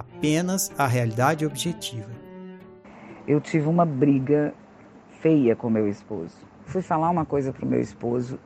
[0.00, 2.08] apenas a realidade objetiva.
[3.28, 4.52] eu tive uma briga
[5.20, 6.34] feia com meu esposo.
[6.64, 8.38] Fui falar uma coisa para o meu esposo,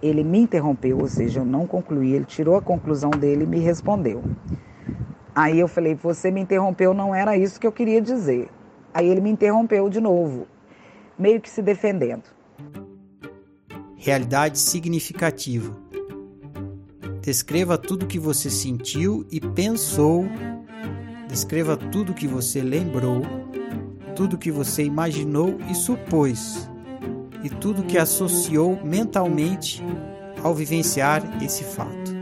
[0.00, 3.58] ele me interrompeu, ou seja, eu não concluí, ele tirou a conclusão dele e me
[3.58, 4.22] respondeu.
[5.34, 8.48] Aí eu falei, você me interrompeu, não era isso que eu queria dizer.
[8.94, 10.46] Aí ele me interrompeu de novo,
[11.18, 12.24] meio que se defendendo.
[13.96, 15.76] Realidade significativa.
[17.20, 20.26] Descreva tudo que você sentiu e pensou.
[21.32, 23.22] Descreva tudo que você lembrou,
[24.14, 26.68] tudo que você imaginou e supôs,
[27.42, 29.82] e tudo que associou mentalmente
[30.44, 32.12] ao vivenciar esse fato.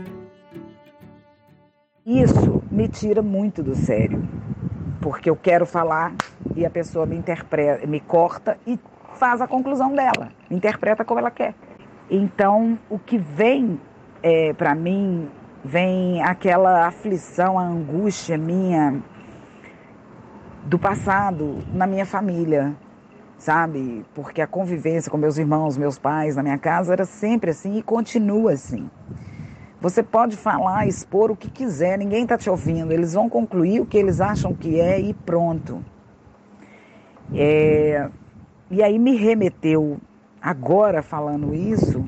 [2.05, 4.25] Isso me tira muito do sério,
[5.01, 6.15] porque eu quero falar
[6.55, 8.79] e a pessoa me interpreta, me corta e
[9.15, 11.53] faz a conclusão dela, interpreta como ela quer.
[12.09, 13.77] Então, o que vem
[14.23, 15.27] é, para mim,
[15.63, 19.01] vem aquela aflição, a angústia minha
[20.65, 22.75] do passado na minha família,
[23.37, 24.05] sabe?
[24.13, 27.83] Porque a convivência com meus irmãos, meus pais na minha casa era sempre assim e
[27.83, 28.89] continua assim.
[29.81, 32.91] Você pode falar, expor o que quiser, ninguém está te ouvindo.
[32.91, 35.83] Eles vão concluir o que eles acham que é e pronto.
[37.33, 38.07] É,
[38.69, 39.99] e aí me remeteu,
[40.39, 42.05] agora falando isso,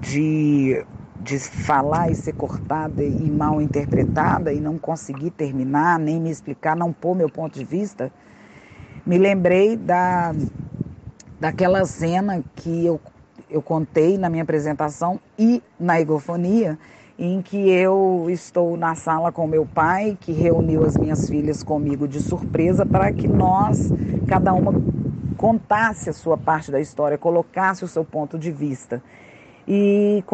[0.00, 0.82] de,
[1.22, 6.76] de falar e ser cortada e mal interpretada e não conseguir terminar, nem me explicar,
[6.76, 8.10] não pôr meu ponto de vista,
[9.06, 10.34] me lembrei da,
[11.38, 13.00] daquela cena que eu,
[13.48, 16.78] eu contei na minha apresentação e na egofonia,
[17.18, 22.08] em que eu estou na sala com meu pai, que reuniu as minhas filhas comigo
[22.08, 23.92] de surpresa para que nós,
[24.26, 24.72] cada uma,
[25.36, 29.02] contasse a sua parte da história, colocasse o seu ponto de vista.
[29.66, 30.24] E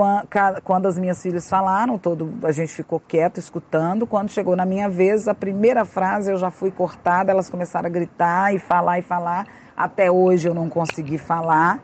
[0.64, 4.06] quando as minhas filhas falaram, todo, a gente ficou quieto, escutando.
[4.06, 7.90] Quando chegou na minha vez, a primeira frase eu já fui cortada, elas começaram a
[7.90, 9.46] gritar e falar e falar.
[9.76, 11.78] Até hoje eu não consegui falar,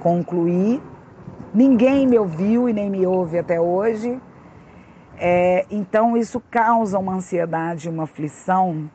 [0.00, 0.82] concluir.
[1.54, 4.20] Ninguém me ouviu e nem me ouve até hoje.
[5.16, 8.90] É, então isso causa uma ansiedade, uma aflição.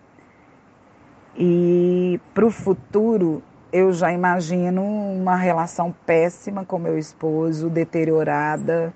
[1.35, 3.41] E para o futuro
[3.71, 8.93] eu já imagino uma relação péssima com meu esposo, deteriorada.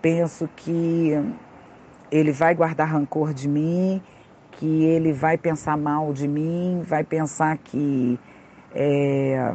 [0.00, 1.12] Penso que
[2.10, 4.02] ele vai guardar rancor de mim,
[4.52, 8.18] que ele vai pensar mal de mim, vai pensar que.
[8.74, 9.54] É...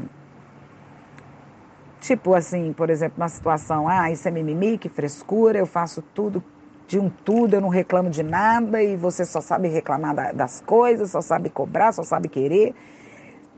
[2.00, 6.44] Tipo assim, por exemplo, uma situação, ah, isso é mimimi, que frescura, eu faço tudo
[6.88, 11.12] de um tudo, eu não reclamo de nada e você só sabe reclamar das coisas,
[11.12, 12.74] só sabe cobrar, só sabe querer.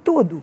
[0.04, 0.42] Tudo.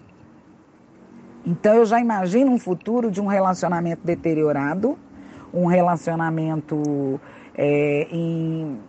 [1.47, 4.99] Então eu já imagino um futuro de um relacionamento deteriorado,
[5.55, 7.21] um relacionamento
[7.57, 8.81] é, em,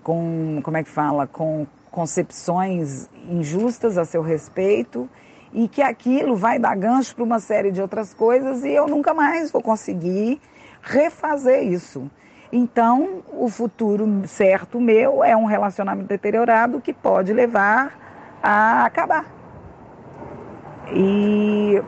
[0.00, 5.10] com, como é que fala, com concepções injustas a seu respeito
[5.52, 9.12] e que aquilo vai dar gancho para uma série de outras coisas e eu nunca
[9.12, 10.40] mais vou conseguir
[10.80, 12.08] refazer isso.
[12.52, 19.39] Então, o futuro certo meu é um relacionamento deteriorado que pode levar a acabar.
[20.92, 21.82] E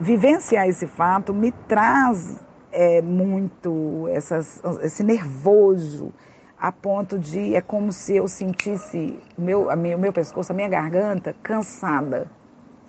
[0.00, 2.38] vivenciar esse fato me traz
[2.70, 6.12] é, muito essas, esse nervoso,
[6.58, 11.34] a ponto de é como se eu sentisse meu, o meu pescoço, a minha garganta
[11.42, 12.26] cansada,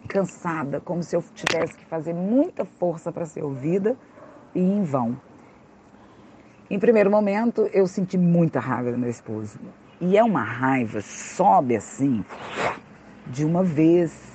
[0.08, 3.96] cansada, como se eu tivesse que fazer muita força para ser ouvida
[4.54, 5.18] e em vão.
[6.70, 9.60] Em primeiro momento, eu senti muita raiva do meu esposo.
[10.02, 12.26] E é uma raiva, sobe assim,
[13.28, 14.35] de uma vez.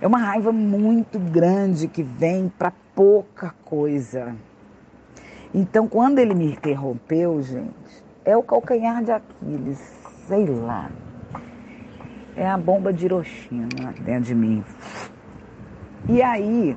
[0.00, 4.34] É uma raiva muito grande que vem para pouca coisa.
[5.52, 9.78] Então, quando ele me interrompeu, gente, é o calcanhar de Aquiles,
[10.28, 10.88] sei lá.
[12.36, 14.64] É a bomba de Hiroshima dentro de mim.
[16.08, 16.76] E aí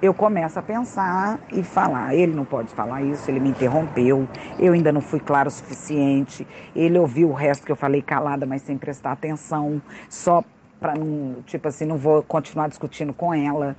[0.00, 2.14] eu começo a pensar e falar.
[2.14, 4.28] Ele não pode falar isso, ele me interrompeu,
[4.58, 6.46] eu ainda não fui claro o suficiente.
[6.76, 10.44] Ele ouviu o resto que eu falei calada, mas sem prestar atenção, só
[10.86, 13.76] para não, tipo assim, não vou continuar discutindo com ela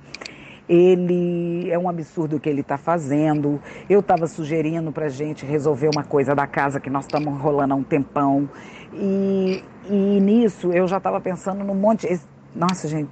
[0.68, 3.58] ele é um absurdo o que ele está fazendo.
[3.88, 7.76] Eu estava sugerindo para gente resolver uma coisa da casa que nós estamos rolando há
[7.78, 8.46] um tempão.
[8.92, 12.06] E, e nisso eu já estava pensando num monte.
[12.54, 13.08] Nossa, gente,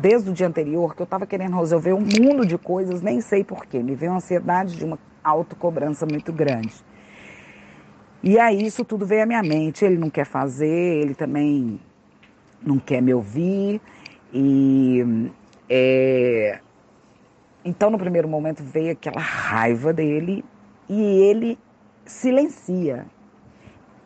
[0.00, 3.44] desde o dia anterior que eu estava querendo resolver um mundo de coisas, nem sei
[3.44, 3.82] porquê.
[3.82, 6.74] Me veio uma ansiedade de uma autocobrança muito grande.
[8.22, 9.84] E aí isso tudo veio à minha mente.
[9.84, 11.78] Ele não quer fazer, ele também
[12.64, 13.80] não quer me ouvir.
[14.32, 15.30] E
[15.68, 16.58] é...
[17.64, 20.44] Então, no primeiro momento, veio aquela raiva dele
[20.88, 21.58] e ele
[22.04, 23.06] silencia.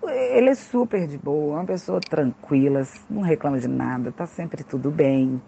[0.06, 4.90] Ele é super de boa, uma pessoa tranquila, não reclama de nada, tá sempre tudo
[4.90, 5.42] bem.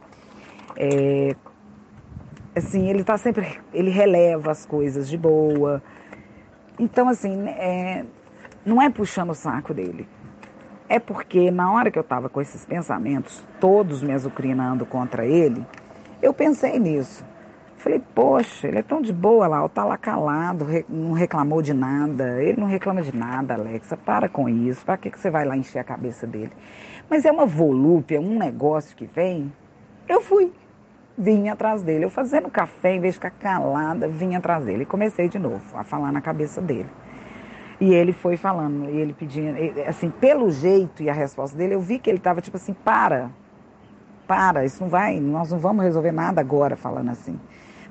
[0.76, 1.36] É,
[2.56, 5.82] assim, ele tá sempre, ele releva as coisas de boa.
[6.78, 8.04] Então, assim, é,
[8.64, 10.08] não é puxando o saco dele.
[10.88, 15.64] É porque na hora que eu tava com esses pensamentos, todos me azucrinando contra ele,
[16.22, 17.24] eu pensei nisso.
[17.76, 22.42] Falei, poxa, ele é tão de boa lá, tá lá calado, não reclamou de nada.
[22.42, 23.96] Ele não reclama de nada, Alexa.
[23.96, 24.84] Para com isso.
[24.84, 26.52] Para que, que você vai lá encher a cabeça dele?
[27.08, 29.52] Mas é uma volúpia, um negócio que vem.
[30.08, 30.52] Eu fui.
[31.16, 32.04] Vim atrás dele.
[32.04, 34.82] Eu fazendo café, em vez de ficar calada, vim atrás dele.
[34.82, 36.88] E comecei de novo a falar na cabeça dele.
[37.80, 41.98] E ele foi falando, ele pedindo, assim, pelo jeito e a resposta dele, eu vi
[41.98, 43.30] que ele estava tipo assim, para,
[44.26, 47.38] para, isso não vai, nós não vamos resolver nada agora falando assim.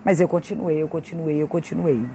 [0.04, 2.06] Mas eu continuei, eu continuei, eu continuei.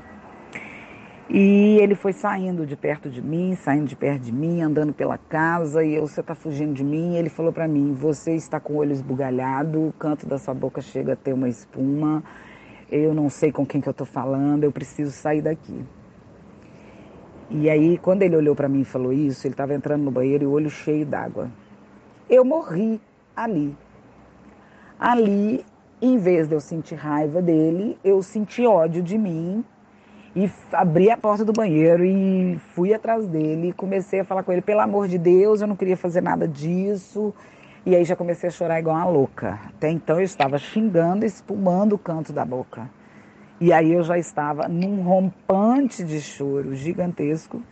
[1.30, 5.16] E ele foi saindo de perto de mim, saindo de perto de mim, andando pela
[5.16, 7.14] casa, e eu, você está fugindo de mim.
[7.14, 10.52] E ele falou para mim: Você está com o olho esbugalhado, o canto da sua
[10.52, 12.22] boca chega a ter uma espuma,
[12.90, 15.82] eu não sei com quem que eu estou falando, eu preciso sair daqui.
[17.52, 20.44] E aí, quando ele olhou para mim e falou isso, ele estava entrando no banheiro
[20.44, 21.48] e o olho cheio d'água.
[22.28, 23.00] Eu morri
[23.36, 23.76] ali
[25.02, 25.64] ali,
[26.00, 29.64] em vez de eu sentir raiva dele, eu senti ódio de mim
[30.34, 34.52] e abri a porta do banheiro e fui atrás dele e comecei a falar com
[34.52, 37.34] ele, pelo amor de Deus, eu não queria fazer nada disso.
[37.84, 39.58] E aí já comecei a chorar igual uma louca.
[39.66, 42.88] Até então eu estava xingando, espumando o canto da boca.
[43.62, 47.62] E aí eu já estava num rompante de choro gigantesco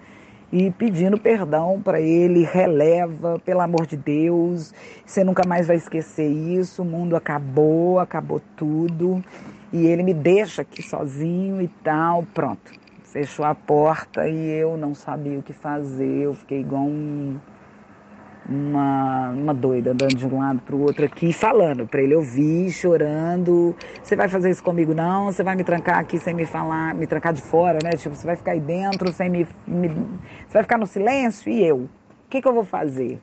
[0.52, 4.72] e pedindo perdão para ele, releva, pelo amor de Deus,
[5.04, 9.20] você nunca mais vai esquecer isso, o mundo acabou, acabou tudo,
[9.72, 12.70] e ele me deixa aqui sozinho e tal, pronto.
[13.02, 17.36] Fechou a porta e eu não sabia o que fazer, eu fiquei igual um
[18.48, 22.70] uma, uma doida andando de um lado para o outro aqui, falando para ele ouvir,
[22.70, 23.74] chorando.
[24.02, 25.26] Você vai fazer isso comigo não?
[25.26, 27.90] Você vai me trancar aqui sem me falar, me trancar de fora, né?
[27.90, 31.64] Tipo, você vai ficar aí dentro sem me, me você vai ficar no silêncio e
[31.64, 31.76] eu?
[31.78, 31.88] O
[32.30, 33.20] que, que eu vou fazer?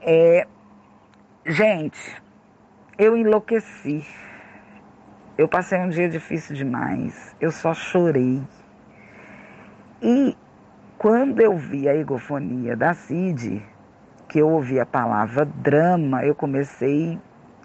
[0.00, 0.46] É,
[1.44, 2.16] gente,
[2.98, 4.04] eu enlouqueci.
[5.36, 7.36] Eu passei um dia difícil demais.
[7.40, 8.40] Eu só chorei.
[10.00, 10.36] E
[11.06, 13.62] quando eu vi a egofonia da Cid,
[14.28, 17.16] que eu ouvi a palavra drama, eu comecei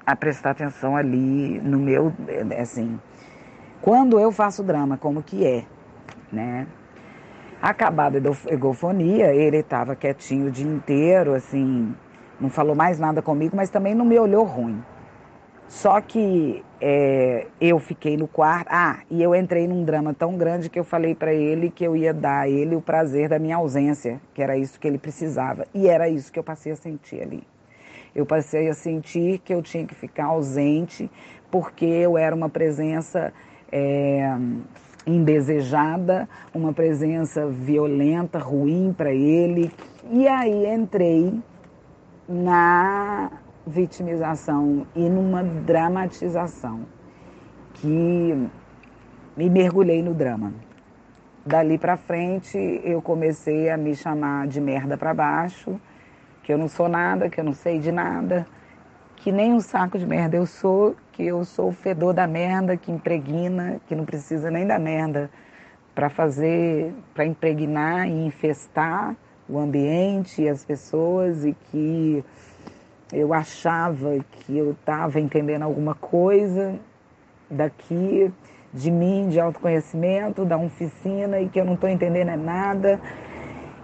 [0.06, 2.14] a prestar atenção ali no meu,
[2.62, 3.00] assim,
[3.82, 5.64] quando eu faço drama, como que é,
[6.32, 6.68] né?
[7.60, 11.96] Acabada a egofonia, ele estava quietinho o dia inteiro, assim,
[12.40, 14.80] não falou mais nada comigo, mas também não me olhou ruim.
[15.72, 18.68] Só que é, eu fiquei no quarto.
[18.70, 21.96] Ah, e eu entrei num drama tão grande que eu falei para ele que eu
[21.96, 25.66] ia dar a ele o prazer da minha ausência, que era isso que ele precisava.
[25.74, 27.42] E era isso que eu passei a sentir ali.
[28.14, 31.10] Eu passei a sentir que eu tinha que ficar ausente
[31.50, 33.34] porque eu era uma presença
[33.72, 34.30] é,
[35.08, 39.72] indesejada, uma presença violenta, ruim para ele.
[40.12, 41.42] E aí entrei
[42.28, 43.32] na
[43.66, 46.82] vitimização e numa dramatização
[47.74, 48.50] que
[49.38, 50.54] me mergulhei no drama.
[51.46, 55.80] dali para frente eu comecei a me chamar de merda para baixo,
[56.44, 58.46] que eu não sou nada, que eu não sei de nada,
[59.16, 62.76] que nem um saco de merda eu sou, que eu sou o fedor da merda,
[62.78, 65.30] que impregna, que não precisa nem da merda
[65.94, 69.16] para fazer, para impregnar e infestar
[69.48, 72.24] o ambiente e as pessoas e que
[73.12, 76.80] eu achava que eu estava entendendo alguma coisa
[77.50, 78.32] daqui
[78.74, 83.00] de mim, de autoconhecimento, da oficina e que eu não estou entendendo é nada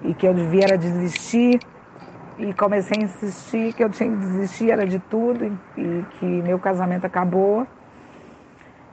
[0.04, 1.60] e que eu devia era desistir.
[2.38, 6.26] E comecei a insistir que eu tinha que desistir era de tudo e, e que
[6.26, 7.68] meu casamento acabou.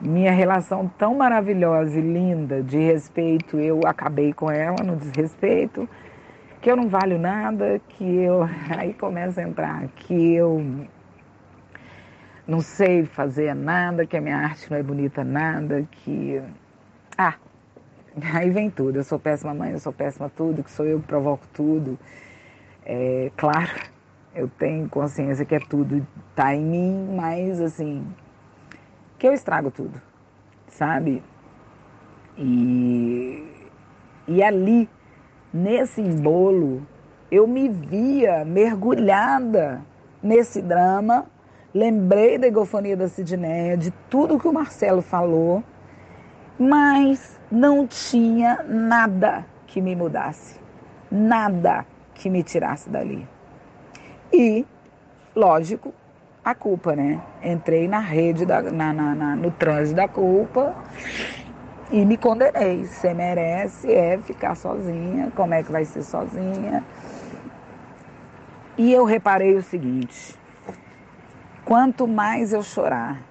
[0.01, 5.87] Minha relação tão maravilhosa e linda de respeito eu acabei com ela no desrespeito
[6.65, 8.41] que eu não valho nada que eu
[8.75, 10.87] aí começa a entrar que eu
[12.47, 16.41] não sei fazer nada, que a minha arte não é bonita nada, que.
[17.15, 17.35] Ah,
[18.33, 18.97] aí vem tudo.
[18.97, 21.99] Eu sou péssima mãe, eu sou péssima tudo, que sou eu que provoco tudo.
[22.83, 23.69] É, claro,
[24.33, 26.05] eu tenho consciência que é tudo
[26.35, 28.03] tá em mim, mas assim,
[29.19, 30.01] que eu estrago tudo,
[30.67, 31.21] sabe?
[32.35, 33.69] E,
[34.27, 34.89] e ali,
[35.55, 36.85] nesse embolo,
[37.31, 39.81] eu me via mergulhada
[40.21, 41.25] nesse drama
[41.73, 45.63] lembrei da egofonia da Sidneia, de tudo que o Marcelo falou,
[46.59, 50.59] mas não tinha nada que me mudasse,
[51.11, 53.27] nada que me tirasse dali.
[54.31, 54.65] E,
[55.35, 55.93] lógico,
[56.43, 57.21] a culpa, né?
[57.43, 60.73] Entrei na rede, da, na, na, na, no trânsito da culpa
[61.91, 62.85] e me condenei.
[62.85, 66.83] Você merece é ficar sozinha, como é que vai ser sozinha?
[68.77, 70.37] E eu reparei o seguinte,
[71.65, 73.23] Quanto mais eu chorar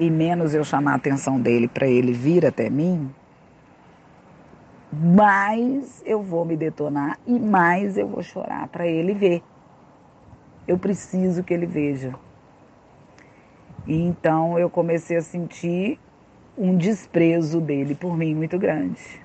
[0.00, 3.14] e menos eu chamar a atenção dele para ele vir até mim,
[4.90, 9.42] mais eu vou me detonar e mais eu vou chorar para ele ver.
[10.66, 12.14] Eu preciso que ele veja.
[13.86, 16.00] E então eu comecei a sentir
[16.56, 19.22] um desprezo dele por mim muito grande.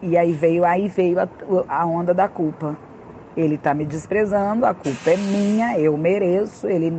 [0.00, 1.28] E aí veio, aí veio a,
[1.68, 2.76] a onda da culpa.
[3.36, 6.92] Ele está me desprezando, a culpa é minha, eu mereço, ele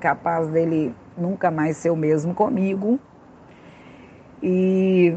[0.00, 2.98] capaz dele nunca mais ser o mesmo comigo.
[4.42, 5.16] E,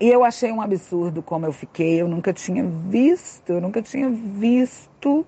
[0.00, 4.08] e eu achei um absurdo como eu fiquei, eu nunca tinha visto, eu nunca tinha
[4.10, 5.26] visto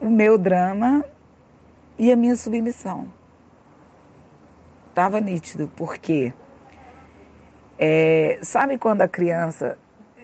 [0.00, 1.04] o meu drama
[1.98, 3.06] e a minha submissão.
[4.92, 6.34] Estava nítido, porque
[7.78, 9.78] é, sabe quando a criança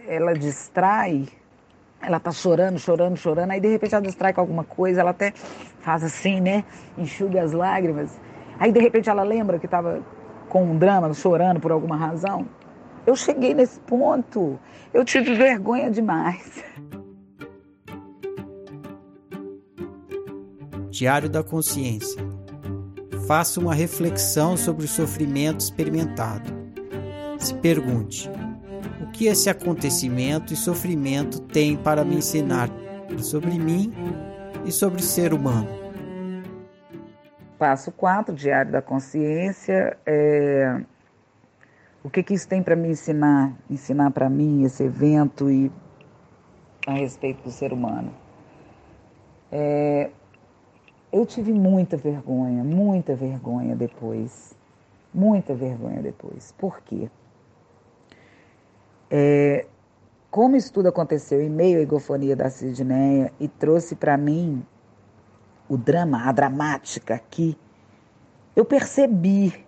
[0.06, 1.26] ela distrai
[2.02, 5.32] ela tá chorando, chorando, chorando, aí de repente ela distrai com alguma coisa, ela até
[5.80, 6.64] faz assim, né?
[6.98, 8.20] Enxuga as lágrimas.
[8.58, 10.02] Aí de repente ela lembra que estava
[10.50, 12.46] com um drama, chorando por alguma razão.
[13.06, 14.60] Eu cheguei nesse ponto,
[14.92, 16.62] eu tive vergonha demais.
[20.90, 22.27] Diário da Consciência.
[23.28, 26.50] Faça uma reflexão sobre o sofrimento experimentado.
[27.38, 28.30] Se pergunte:
[29.12, 32.70] que esse acontecimento e sofrimento têm para me ensinar
[33.18, 33.92] sobre mim
[34.64, 35.68] e sobre o ser humano.
[37.58, 39.98] Passo 4, Diário da Consciência.
[40.06, 40.80] É...
[42.02, 43.52] O que, que isso tem para me ensinar?
[43.68, 45.70] Ensinar para mim esse evento e
[46.86, 48.10] a respeito do ser humano.
[49.52, 50.10] É...
[51.10, 54.54] Eu tive muita vergonha, muita vergonha depois.
[55.12, 56.52] Muita vergonha depois.
[56.58, 57.10] Por quê?
[59.10, 59.66] É,
[60.30, 64.62] como isso tudo aconteceu em meio à egofonia da Sidneia e trouxe para mim
[65.66, 67.56] o drama, a dramática aqui,
[68.54, 69.64] eu percebi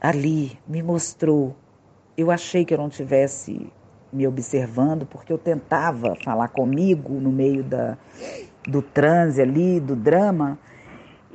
[0.00, 1.56] ali, me mostrou.
[2.16, 3.72] Eu achei que eu não tivesse
[4.12, 7.98] me observando, porque eu tentava falar comigo no meio da,
[8.66, 10.58] do transe ali, do drama,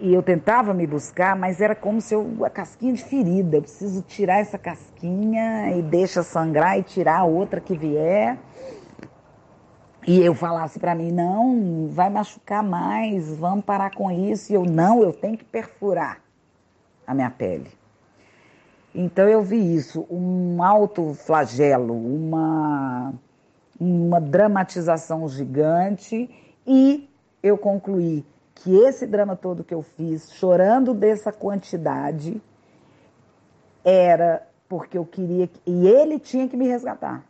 [0.02, 3.62] e eu tentava me buscar, mas era como se eu, a casquinha de ferida, eu
[3.62, 8.38] preciso tirar essa casquinha e deixa sangrar e tirar a outra que vier.
[10.08, 14.52] E eu falasse para mim, não, vai machucar mais, vamos parar com isso.
[14.52, 16.20] E eu, não, eu tenho que perfurar
[17.06, 17.70] a minha pele.
[18.96, 23.14] Então eu vi isso, um alto flagelo, uma,
[23.80, 26.28] uma dramatização gigante
[26.66, 27.08] e
[27.42, 32.42] eu concluí que esse drama todo que eu fiz, chorando dessa quantidade,
[33.84, 35.50] era porque eu queria.
[35.66, 37.24] E ele tinha que me resgatar.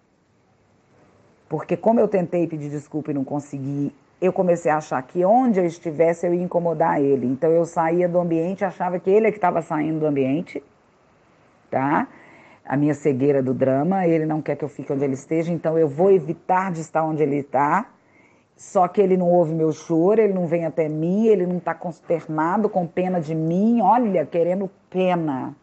[1.48, 5.60] Porque, como eu tentei pedir desculpa e não consegui, eu comecei a achar que onde
[5.60, 7.26] eu estivesse eu ia incomodar ele.
[7.26, 10.64] Então, eu saía do ambiente, achava que ele é que estava saindo do ambiente.
[11.70, 12.08] tá?
[12.64, 15.78] A minha cegueira do drama, ele não quer que eu fique onde ele esteja, então
[15.78, 17.90] eu vou evitar de estar onde ele está.
[18.62, 21.74] Só que ele não ouve meu choro, ele não vem até mim, ele não está
[21.74, 25.56] consternado, com pena de mim, olha, querendo pena.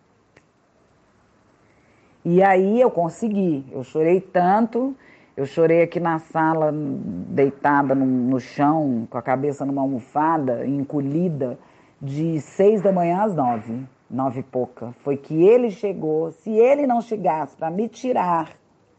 [2.25, 4.97] E aí eu consegui, eu chorei tanto,
[5.37, 11.57] eu chorei aqui na sala, deitada no, no chão, com a cabeça numa almofada, encolhida,
[12.02, 14.90] de seis da manhã às nove, nove e pouca.
[15.05, 16.33] Foi que ele chegou.
[16.33, 18.57] Se ele não chegasse para me tirar,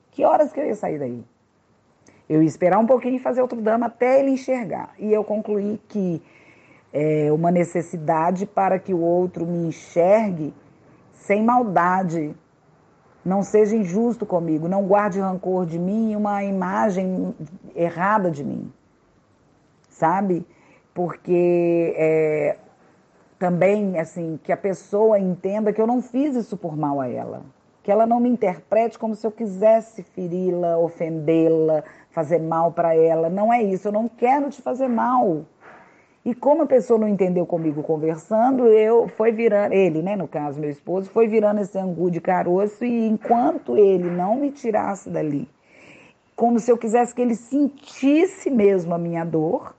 [0.09, 1.21] que horas que eu ia sair daí?
[2.29, 4.93] Eu ia esperar um pouquinho e fazer outro drama até ele enxergar.
[4.99, 6.21] E eu concluí que
[6.93, 10.53] é uma necessidade para que o outro me enxergue
[11.13, 12.35] sem maldade.
[13.25, 17.35] Não seja injusto comigo, não guarde rancor de mim, uma imagem
[17.75, 18.71] errada de mim.
[19.89, 20.45] Sabe?
[20.93, 22.57] Porque é,
[23.37, 27.41] também, assim, que a pessoa entenda que eu não fiz isso por mal a ela.
[27.83, 33.29] Que ela não me interprete como se eu quisesse feri-la, ofendê-la, fazer mal para ela.
[33.29, 35.45] Não é isso, eu não quero te fazer mal.
[36.25, 40.59] E como a pessoa não entendeu comigo conversando, eu foi virando, ele, né, no caso,
[40.59, 45.49] meu esposo, foi virando esse angu de caroço e enquanto ele não me tirasse dali,
[46.35, 49.73] como se eu quisesse que ele sentisse mesmo a minha dor,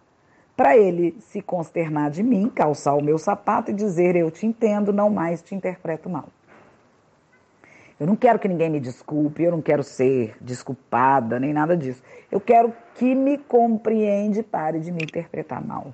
[0.57, 4.93] para ele se consternar de mim, calçar o meu sapato e dizer: Eu te entendo,
[4.93, 6.27] não mais te interpreto mal.
[8.01, 12.03] Eu não quero que ninguém me desculpe, eu não quero ser desculpada, nem nada disso.
[12.33, 15.93] Eu quero que me compreende e pare de me interpretar mal.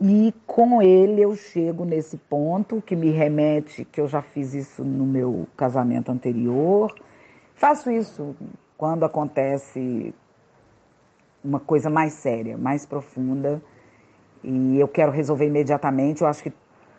[0.00, 4.82] E com ele eu chego nesse ponto que me remete, que eu já fiz isso
[4.82, 6.92] no meu casamento anterior.
[7.54, 8.34] Faço isso
[8.76, 10.12] quando acontece
[11.44, 13.62] uma coisa mais séria, mais profunda.
[14.42, 16.22] E eu quero resolver imediatamente.
[16.22, 16.52] Eu acho que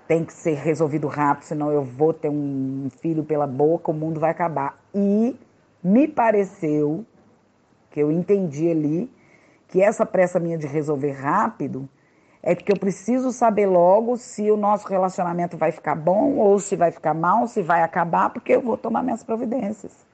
[0.07, 4.19] tem que ser resolvido rápido, senão eu vou ter um filho pela boca, o mundo
[4.19, 4.77] vai acabar.
[4.93, 5.35] E
[5.83, 7.05] me pareceu,
[7.89, 9.11] que eu entendi ali,
[9.67, 11.87] que essa pressa minha de resolver rápido
[12.41, 16.75] é porque eu preciso saber logo se o nosso relacionamento vai ficar bom ou se
[16.75, 20.05] vai ficar mal, se vai acabar, porque eu vou tomar minhas providências.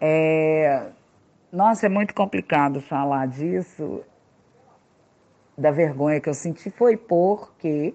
[0.00, 0.86] É,
[1.52, 4.02] nossa, é muito complicado falar disso.
[5.58, 7.92] Da vergonha que eu senti foi porque,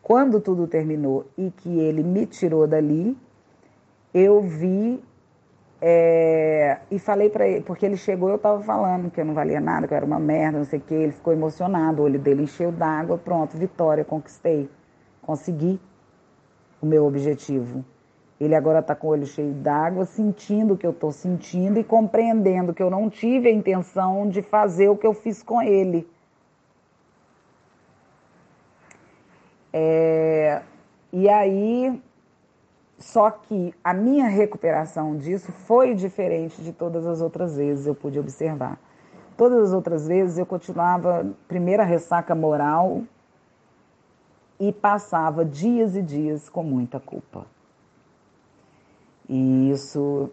[0.00, 3.18] quando tudo terminou e que ele me tirou dali,
[4.14, 5.02] eu vi
[5.82, 9.60] é, e falei para ele, porque ele chegou eu estava falando que eu não valia
[9.60, 10.94] nada, que eu era uma merda, não sei o que.
[10.94, 14.70] Ele ficou emocionado, o olho dele encheu d'água, pronto, vitória, conquistei,
[15.20, 15.80] consegui
[16.80, 17.84] o meu objetivo.
[18.40, 21.82] Ele agora está com o olho cheio d'água, sentindo o que eu estou sentindo e
[21.82, 26.08] compreendendo que eu não tive a intenção de fazer o que eu fiz com ele.
[29.76, 30.62] É,
[31.12, 32.00] e aí,
[32.96, 38.16] só que a minha recuperação disso foi diferente de todas as outras vezes, eu pude
[38.20, 38.78] observar.
[39.36, 43.02] Todas as outras vezes eu continuava, primeira ressaca moral,
[44.60, 47.44] e passava dias e dias com muita culpa.
[49.28, 50.30] E isso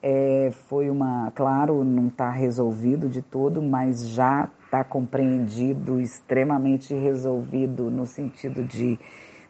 [0.00, 7.90] é, foi uma, claro, não está resolvido de todo, mas já está compreendido, extremamente resolvido
[7.90, 8.98] no sentido de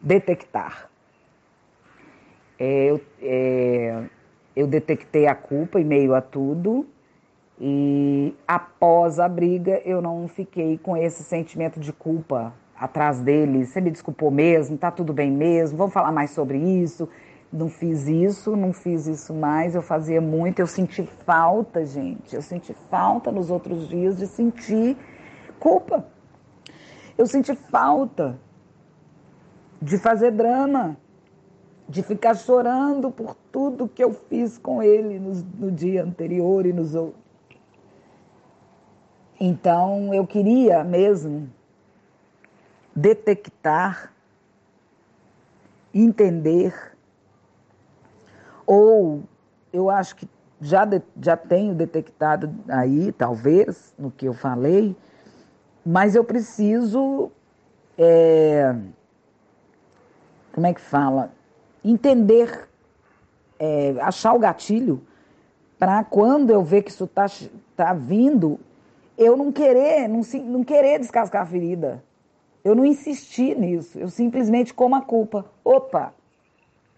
[0.00, 0.88] detectar.
[2.58, 4.04] É, eu, é,
[4.54, 6.86] eu detectei a culpa em meio a tudo
[7.60, 13.64] e após a briga eu não fiquei com esse sentimento de culpa atrás dele.
[13.64, 14.76] Você me desculpou mesmo?
[14.76, 15.78] Tá tudo bem mesmo?
[15.78, 17.08] Vamos falar mais sobre isso?
[17.52, 22.42] Não fiz isso, não fiz isso mais, eu fazia muito, eu senti falta, gente, eu
[22.42, 24.96] senti falta nos outros dias de sentir
[25.58, 26.04] culpa.
[27.16, 28.38] Eu senti falta
[29.80, 30.96] de fazer drama,
[31.88, 36.72] de ficar chorando por tudo que eu fiz com ele no, no dia anterior e
[36.72, 37.24] nos outros.
[39.38, 41.48] Então eu queria mesmo
[42.94, 44.12] detectar,
[45.92, 46.95] entender
[48.66, 49.22] ou
[49.72, 50.28] eu acho que
[50.60, 54.96] já, de, já tenho detectado aí, talvez, no que eu falei,
[55.84, 57.30] mas eu preciso.
[57.98, 58.74] É,
[60.52, 61.30] como é que fala?
[61.84, 62.68] Entender,
[63.58, 65.00] é, achar o gatilho
[65.78, 67.26] para quando eu ver que isso está
[67.76, 68.58] tá vindo,
[69.16, 72.02] eu não querer, não, não querer descascar a ferida.
[72.64, 75.44] Eu não insisti nisso, eu simplesmente como a culpa.
[75.62, 76.12] Opa,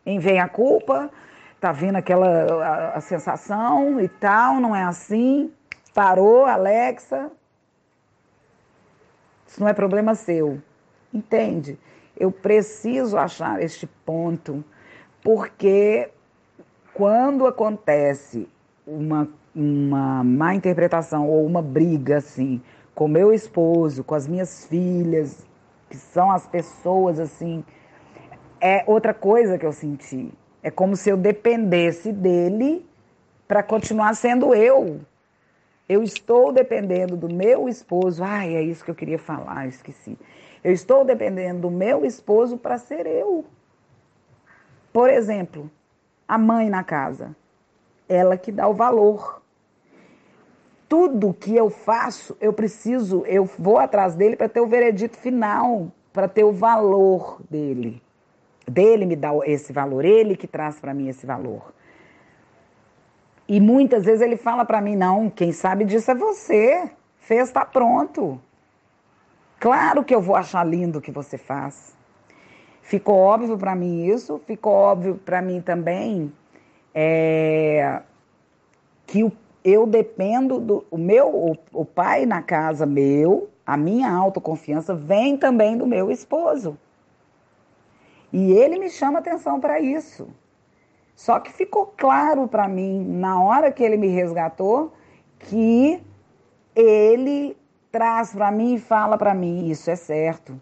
[0.07, 1.11] em vem a culpa,
[1.61, 2.27] tá vindo aquela
[2.65, 5.53] a, a sensação e tal, não é assim.
[5.95, 7.31] Parou, Alexa.
[9.47, 10.61] Isso não é problema seu.
[11.13, 11.79] Entende?
[12.17, 14.65] Eu preciso achar este ponto,
[15.23, 16.11] porque
[16.93, 18.49] quando acontece
[18.87, 22.61] uma, uma má interpretação ou uma briga assim,
[22.95, 25.47] com meu esposo, com as minhas filhas,
[25.89, 27.65] que são as pessoas assim,
[28.61, 30.33] é outra coisa que eu senti.
[30.63, 32.85] É como se eu dependesse dele
[33.47, 35.01] para continuar sendo eu.
[35.89, 38.23] Eu estou dependendo do meu esposo.
[38.23, 40.19] Ai, é isso que eu queria falar, esqueci.
[40.63, 43.45] Eu estou dependendo do meu esposo para ser eu.
[44.93, 45.71] Por exemplo,
[46.27, 47.35] a mãe na casa.
[48.09, 49.41] Ela que dá o valor.
[50.89, 55.93] Tudo que eu faço, eu preciso, eu vou atrás dele para ter o veredito final,
[56.13, 58.03] para ter o valor dele.
[58.69, 61.73] Dele me dá esse valor, ele que traz para mim esse valor.
[63.49, 66.91] E muitas vezes ele fala para mim: não, quem sabe disso é você.
[67.19, 68.41] Fez, está pronto.
[69.59, 71.97] Claro que eu vou achar lindo o que você faz.
[72.83, 76.33] Ficou óbvio para mim isso, ficou óbvio para mim também
[76.95, 78.01] é,
[79.07, 79.31] que
[79.65, 85.37] eu dependo do o meu, o, o pai na casa meu, a minha autoconfiança vem
[85.37, 86.79] também do meu esposo.
[88.33, 90.29] E ele me chama atenção para isso.
[91.15, 94.93] Só que ficou claro para mim, na hora que ele me resgatou,
[95.39, 96.01] que
[96.77, 97.57] ele
[97.91, 100.61] traz para mim e fala para mim: isso é certo,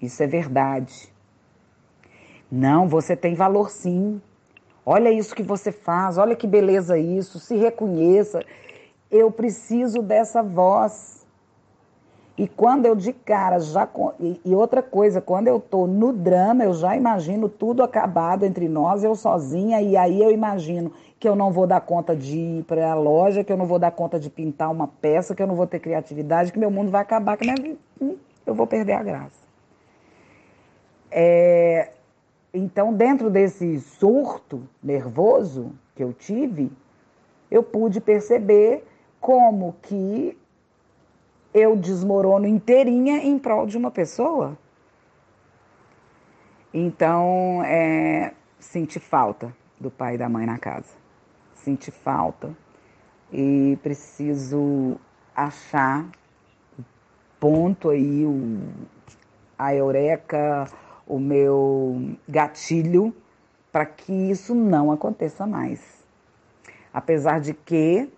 [0.00, 1.12] isso é verdade.
[2.50, 4.20] Não, você tem valor sim.
[4.84, 8.42] Olha isso que você faz, olha que beleza isso, se reconheça.
[9.10, 11.19] Eu preciso dessa voz.
[12.40, 13.86] E quando eu de cara já.
[14.18, 19.04] E, outra coisa, quando eu tô no drama, eu já imagino tudo acabado entre nós,
[19.04, 22.92] eu sozinha, e aí eu imagino que eu não vou dar conta de ir para
[22.92, 25.54] a loja, que eu não vou dar conta de pintar uma peça, que eu não
[25.54, 29.02] vou ter criatividade, que meu mundo vai acabar, que minha, hum, eu vou perder a
[29.02, 29.46] graça.
[31.10, 31.90] É,
[32.54, 36.72] então, dentro desse surto nervoso que eu tive,
[37.50, 38.82] eu pude perceber
[39.20, 40.39] como que
[41.52, 44.56] eu desmorono inteirinha em prol de uma pessoa.
[46.72, 50.94] Então, é, senti falta do pai e da mãe na casa.
[51.54, 52.56] Senti falta
[53.32, 54.96] e preciso
[55.34, 56.06] achar
[56.78, 56.84] o
[57.38, 58.60] ponto aí, o,
[59.58, 60.66] a eureka,
[61.06, 63.14] o meu gatilho
[63.72, 66.04] para que isso não aconteça mais.
[66.92, 68.08] Apesar de que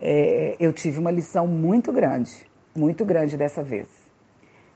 [0.00, 2.32] é, eu tive uma lição muito grande,
[2.74, 3.88] muito grande dessa vez.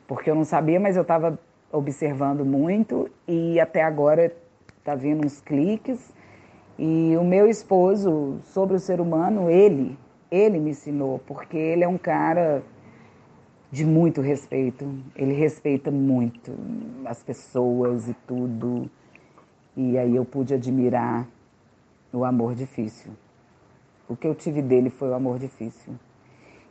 [0.07, 1.39] Porque eu não sabia, mas eu estava
[1.71, 4.33] observando muito e até agora
[4.79, 6.13] está vindo uns cliques.
[6.79, 9.97] E o meu esposo, sobre o ser humano, ele,
[10.31, 12.63] ele me ensinou, porque ele é um cara
[13.71, 14.93] de muito respeito.
[15.15, 16.53] Ele respeita muito
[17.07, 18.91] as pessoas e tudo.
[19.77, 21.27] E aí eu pude admirar
[22.13, 23.13] o amor difícil.
[24.13, 25.95] O que eu tive dele foi o amor difícil.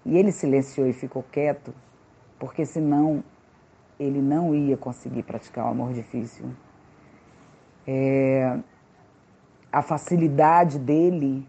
[0.06, 1.74] E ele silenciou e ficou quieto,
[2.38, 3.24] porque senão
[4.00, 6.46] ele não ia conseguir praticar o amor difícil.
[7.88, 8.60] É,
[9.72, 11.48] a facilidade dele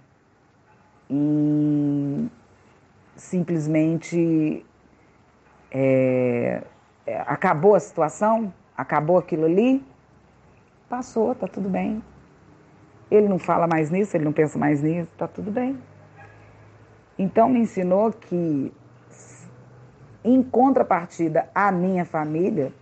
[1.11, 2.31] em
[3.15, 4.65] simplesmente
[5.71, 6.63] é,
[7.07, 9.85] é, acabou a situação, acabou aquilo ali,
[10.89, 12.03] passou, tá tudo bem.
[13.13, 15.79] Ele não fala mais nisso, ele não pensa mais nisso, tá tudo bem.
[17.19, 18.73] Então me ensinou que,
[20.25, 22.73] em contrapartida à minha família,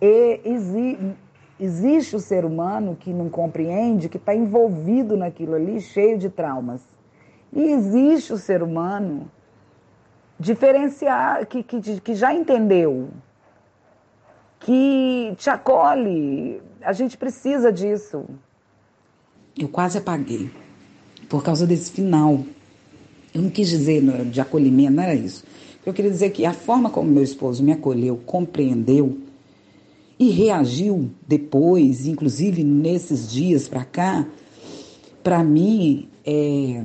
[0.00, 1.14] exi
[1.60, 6.82] existe o ser humano que não compreende, que está envolvido naquilo ali, cheio de traumas.
[7.52, 9.30] E existe o ser humano
[10.38, 13.10] diferenciar, que, que, que já entendeu,
[14.58, 16.62] que te acolhe.
[16.80, 18.24] A gente precisa disso.
[19.58, 20.50] Eu quase apaguei
[21.28, 22.44] por causa desse final.
[23.32, 25.44] Eu não quis dizer de acolhimento, não era isso.
[25.84, 29.18] Eu queria dizer que a forma como meu esposo me acolheu, compreendeu
[30.18, 34.26] e reagiu depois, inclusive nesses dias para cá,
[35.22, 36.82] para mim é,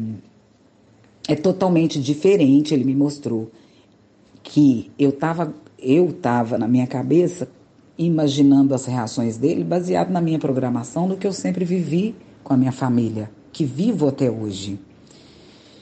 [1.28, 2.74] é totalmente diferente.
[2.74, 3.52] Ele me mostrou
[4.44, 7.48] que eu estava eu tava na minha cabeça
[7.98, 12.16] imaginando as reações dele baseado na minha programação do que eu sempre vivi
[12.46, 14.80] com a minha família, que vivo até hoje.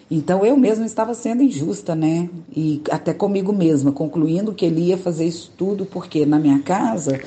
[0.09, 2.29] Então eu mesma estava sendo injusta, né?
[2.55, 7.19] E até comigo mesma, concluindo que ele ia fazer isso tudo porque na minha casa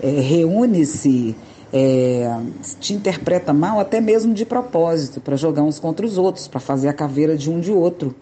[0.00, 1.34] é, reúne-se,
[1.72, 2.30] é,
[2.78, 6.88] te interpreta mal até mesmo de propósito, para jogar uns contra os outros, para fazer
[6.88, 8.14] a caveira de um de outro,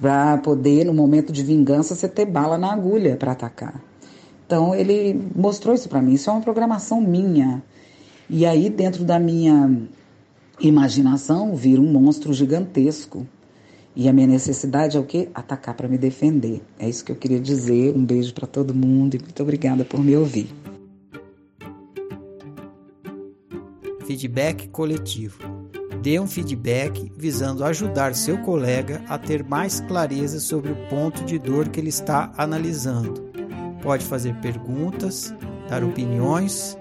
[0.00, 3.80] para poder, no momento de vingança, você ter bala na agulha para atacar.
[4.46, 6.14] Então ele mostrou isso para mim.
[6.14, 7.62] Isso é uma programação minha.
[8.30, 9.70] E aí dentro da minha
[10.60, 13.26] imaginação vira um monstro gigantesco.
[13.96, 15.28] E a minha necessidade é o quê?
[15.34, 16.62] Atacar para me defender.
[16.78, 17.96] É isso que eu queria dizer.
[17.96, 20.48] Um beijo para todo mundo e muito obrigada por me ouvir.
[24.06, 25.38] Feedback coletivo.
[26.00, 31.38] Dê um feedback visando ajudar seu colega a ter mais clareza sobre o ponto de
[31.38, 33.28] dor que ele está analisando.
[33.82, 35.34] Pode fazer perguntas,
[35.68, 36.76] dar opiniões,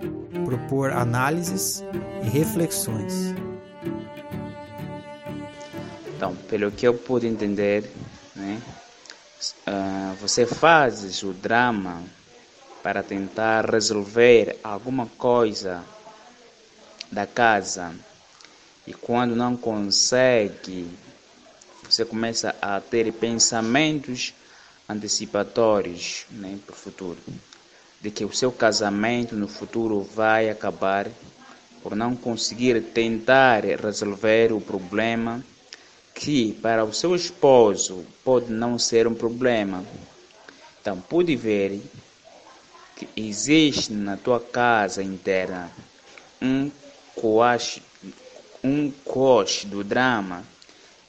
[0.46, 1.84] propor análises
[2.24, 3.36] e reflexões.
[6.16, 7.92] Então, pelo que eu pude entender,
[8.36, 8.62] né,
[9.68, 12.02] uh, você faz o drama
[12.82, 15.84] para tentar resolver alguma coisa
[17.12, 17.94] da casa
[18.86, 20.90] e quando não consegue,
[21.84, 24.34] você começa a ter pensamentos
[24.88, 27.18] antecipatórios né, para o futuro,
[28.08, 31.10] de que o seu casamento no futuro vai acabar
[31.84, 35.44] por não conseguir tentar resolver o problema
[36.16, 39.84] que para o seu esposo pode não ser um problema.
[40.80, 41.82] Então, pode ver
[42.96, 45.70] que existe na tua casa interna
[46.42, 46.72] um
[47.14, 47.84] coache,
[48.64, 50.46] um coach do drama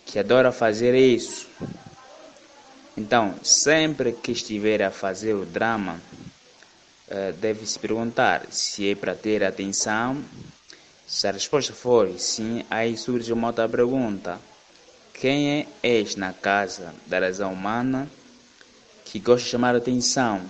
[0.04, 1.46] que adora fazer isso.
[2.96, 6.00] Então, sempre que estiver a fazer o drama,
[7.10, 10.22] eh, deve se perguntar se é para ter atenção.
[11.06, 14.38] Se a resposta for sim, aí surge uma outra pergunta.
[15.14, 18.08] Quem é este na casa da razão humana
[19.04, 20.42] que gosta de chamar atenção?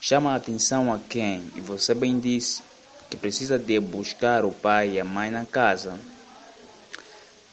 [0.00, 1.50] Chama a atenção a quem?
[1.54, 2.62] E você bem disse
[3.10, 5.98] que precisa de buscar o pai e a mãe na casa.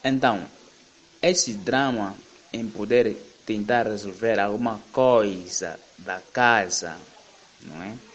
[0.02, 0.44] Então,
[1.20, 2.16] esse drama
[2.52, 3.14] em poder
[3.46, 6.96] tentar resolver alguma coisa da casa,
[7.60, 8.11] não é?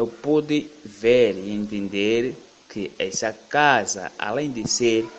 [0.00, 2.34] Eu pude ver e entender
[2.70, 5.12] que essa casa, além de ser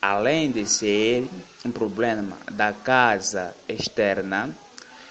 [0.00, 1.28] além de ser
[1.66, 4.56] um problema da casa externa,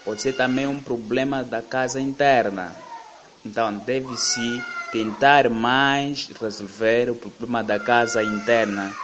[0.05, 2.73] pode ser também um problema da casa interna.
[3.43, 8.95] Então, deve-se tentar mais resolver o problema da casa interna.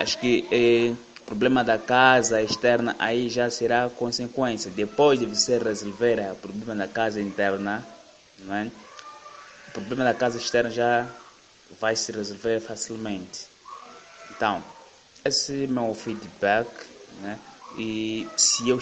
[0.00, 4.68] Acho que eh, o problema da casa externa aí já será consequência.
[4.68, 7.86] Depois de você resolver o problema da casa interna,
[8.44, 8.81] não é?
[9.72, 11.08] O problema da casa externa já
[11.80, 13.46] vai se resolver facilmente.
[14.30, 14.62] Então,
[15.24, 16.68] esse é meu feedback,
[17.22, 17.38] né?
[17.78, 18.78] E se eu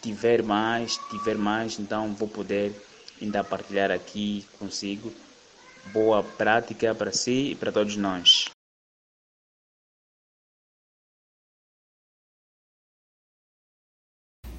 [0.00, 2.72] tiver mais, tiver mais, então vou poder
[3.20, 5.12] ainda partilhar aqui consigo.
[5.92, 8.44] Boa prática para si e para todos nós.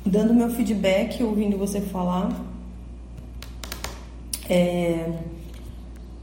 [0.05, 2.29] Dando meu feedback, ouvindo você falar,
[4.49, 5.21] é,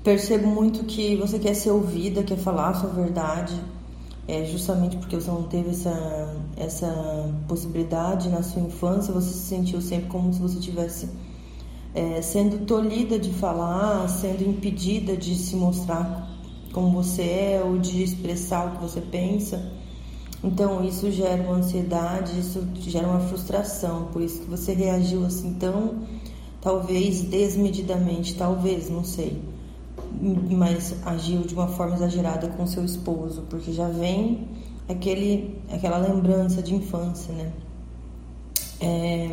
[0.07, 3.61] percebo muito que você quer ser ouvida, quer falar a sua verdade
[4.29, 9.81] é justamente porque você não teve essa, essa possibilidade na sua infância, você se sentiu
[9.81, 11.09] sempre como se você tivesse
[11.92, 16.29] é, sendo tolhida de falar, sendo impedida de se mostrar
[16.73, 19.73] como você é ou de expressar o que você pensa.
[20.42, 25.55] Então isso gera uma ansiedade, isso gera uma frustração, por isso que você reagiu assim
[25.55, 25.97] tão,
[26.61, 29.56] talvez desmedidamente, talvez, não sei
[30.20, 34.48] mas agiu de uma forma exagerada com seu esposo, porque já vem
[34.88, 37.52] aquele, aquela lembrança de infância, né?
[38.81, 39.31] É...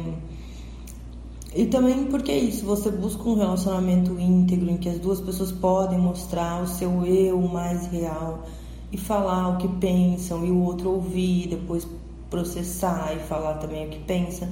[1.56, 5.52] E também porque é isso, você busca um relacionamento íntegro em que as duas pessoas
[5.52, 8.44] podem mostrar o seu eu mais real
[8.92, 11.88] e falar o que pensam e o outro ouvir, depois
[12.30, 14.50] processar e falar também o que pensa.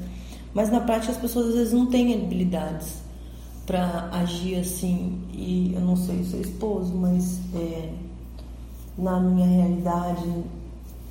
[0.53, 3.00] Mas na prática as pessoas às vezes não têm habilidades
[3.71, 5.17] para agir assim.
[5.31, 7.89] E eu não sei seu esposo, mas é,
[8.97, 10.29] na minha realidade,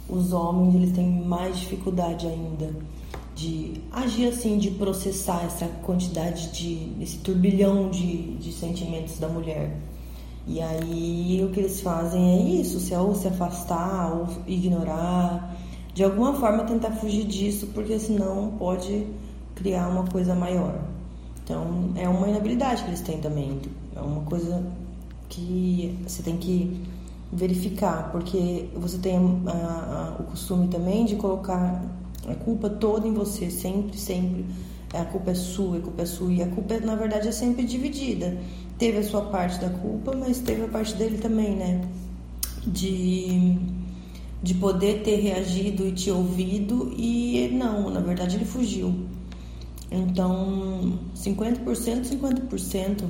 [0.06, 2.70] os homens eles têm mais dificuldade ainda
[3.34, 9.74] de agir assim, de processar essa quantidade de, esse turbilhão de, de sentimentos da mulher.
[10.46, 15.56] E aí o que eles fazem é isso, se ou se afastar ou ignorar,
[15.94, 19.06] de alguma forma tentar fugir disso, porque senão pode
[19.54, 20.89] criar uma coisa maior.
[21.42, 23.60] Então, é uma inabilidade que eles têm também.
[23.94, 24.64] É uma coisa
[25.28, 26.80] que você tem que
[27.32, 31.82] verificar, porque você tem a, a, o costume também de colocar
[32.28, 34.44] a culpa toda em você, sempre, sempre.
[34.92, 36.32] A culpa é sua, a culpa é sua.
[36.32, 38.36] E a culpa, na verdade, é sempre dividida.
[38.78, 41.80] Teve a sua parte da culpa, mas teve a parte dele também, né?
[42.66, 43.56] De,
[44.42, 48.92] de poder ter reagido e te ouvido, e não, na verdade, ele fugiu.
[49.90, 53.04] Então, 50%, 50%.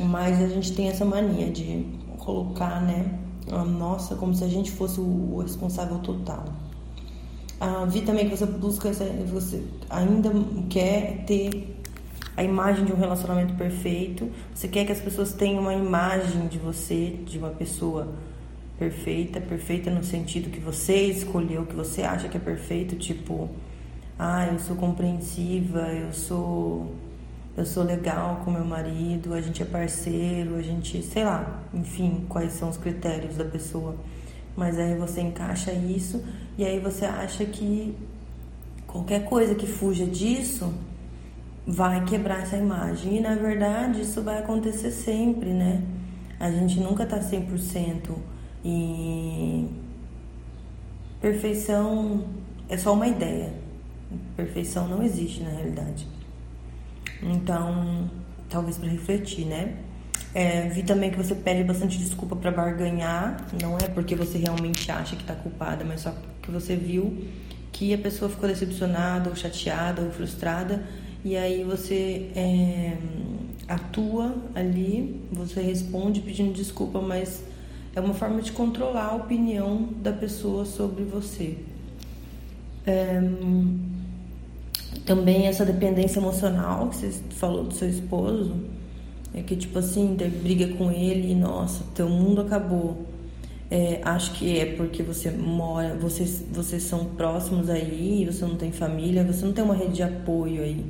[0.00, 1.86] Mas a gente tem essa mania de
[2.18, 3.18] colocar, né,
[3.50, 6.44] a nossa, como se a gente fosse o responsável total.
[7.58, 10.30] Ah, vi também que você busca, você ainda
[10.68, 11.76] quer ter
[12.36, 14.30] a imagem de um relacionamento perfeito.
[14.54, 18.08] Você quer que as pessoas tenham uma imagem de você, de uma pessoa
[18.78, 23.48] perfeita, perfeita no sentido que você escolheu, que você acha que é perfeito, tipo,
[24.18, 26.94] ah, eu sou compreensiva, eu sou
[27.56, 32.26] eu sou legal com meu marido, a gente é parceiro, a gente, sei lá, enfim,
[32.28, 33.96] quais são os critérios da pessoa.
[34.54, 36.22] Mas aí você encaixa isso
[36.58, 37.96] e aí você acha que
[38.86, 40.70] qualquer coisa que fuja disso
[41.66, 43.16] vai quebrar essa imagem.
[43.16, 45.82] E na verdade isso vai acontecer sempre, né?
[46.38, 48.10] A gente nunca tá 100%
[48.62, 49.66] e
[51.22, 52.24] perfeição
[52.68, 53.65] é só uma ideia.
[54.36, 56.06] Perfeição não existe na realidade.
[57.22, 58.10] Então,
[58.48, 59.76] talvez para refletir, né?
[60.34, 64.90] É, vi também que você pede bastante desculpa para barganhar, não é porque você realmente
[64.90, 67.24] acha que está culpada, mas só que você viu
[67.72, 70.84] que a pessoa ficou decepcionada, ou chateada, ou frustrada
[71.26, 72.96] e aí você é,
[73.66, 77.42] atua ali, você responde pedindo desculpa, mas
[77.96, 81.58] é uma forma de controlar a opinião da pessoa sobre você.
[82.86, 83.20] É,
[85.04, 88.54] também essa dependência emocional que você falou do seu esposo,
[89.34, 93.06] é que tipo assim, briga com ele e nossa, teu mundo acabou.
[93.68, 98.70] É, acho que é porque você mora, vocês, vocês são próximos aí, você não tem
[98.70, 100.84] família, você não tem uma rede de apoio aí.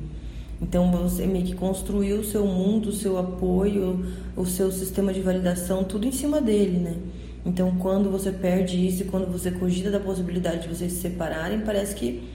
[0.61, 4.05] Então você meio que construiu o seu mundo, o seu apoio,
[4.37, 6.97] o seu sistema de validação, tudo em cima dele, né?
[7.47, 11.61] Então quando você perde isso e quando você cogita da possibilidade de vocês se separarem,
[11.61, 12.29] parece que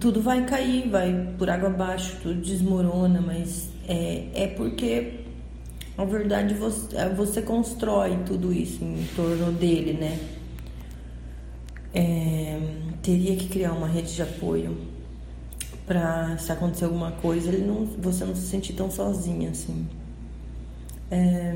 [0.00, 5.20] tudo vai cair, vai por água abaixo, tudo desmorona, mas é, é porque
[5.96, 10.18] na verdade você, é, você constrói tudo isso em torno dele, né?
[11.94, 12.58] É,
[13.02, 14.76] teria que criar uma rede de apoio
[15.86, 19.86] para se acontecer alguma coisa, ele não, você não se sentir tão sozinha assim.
[21.10, 21.54] É,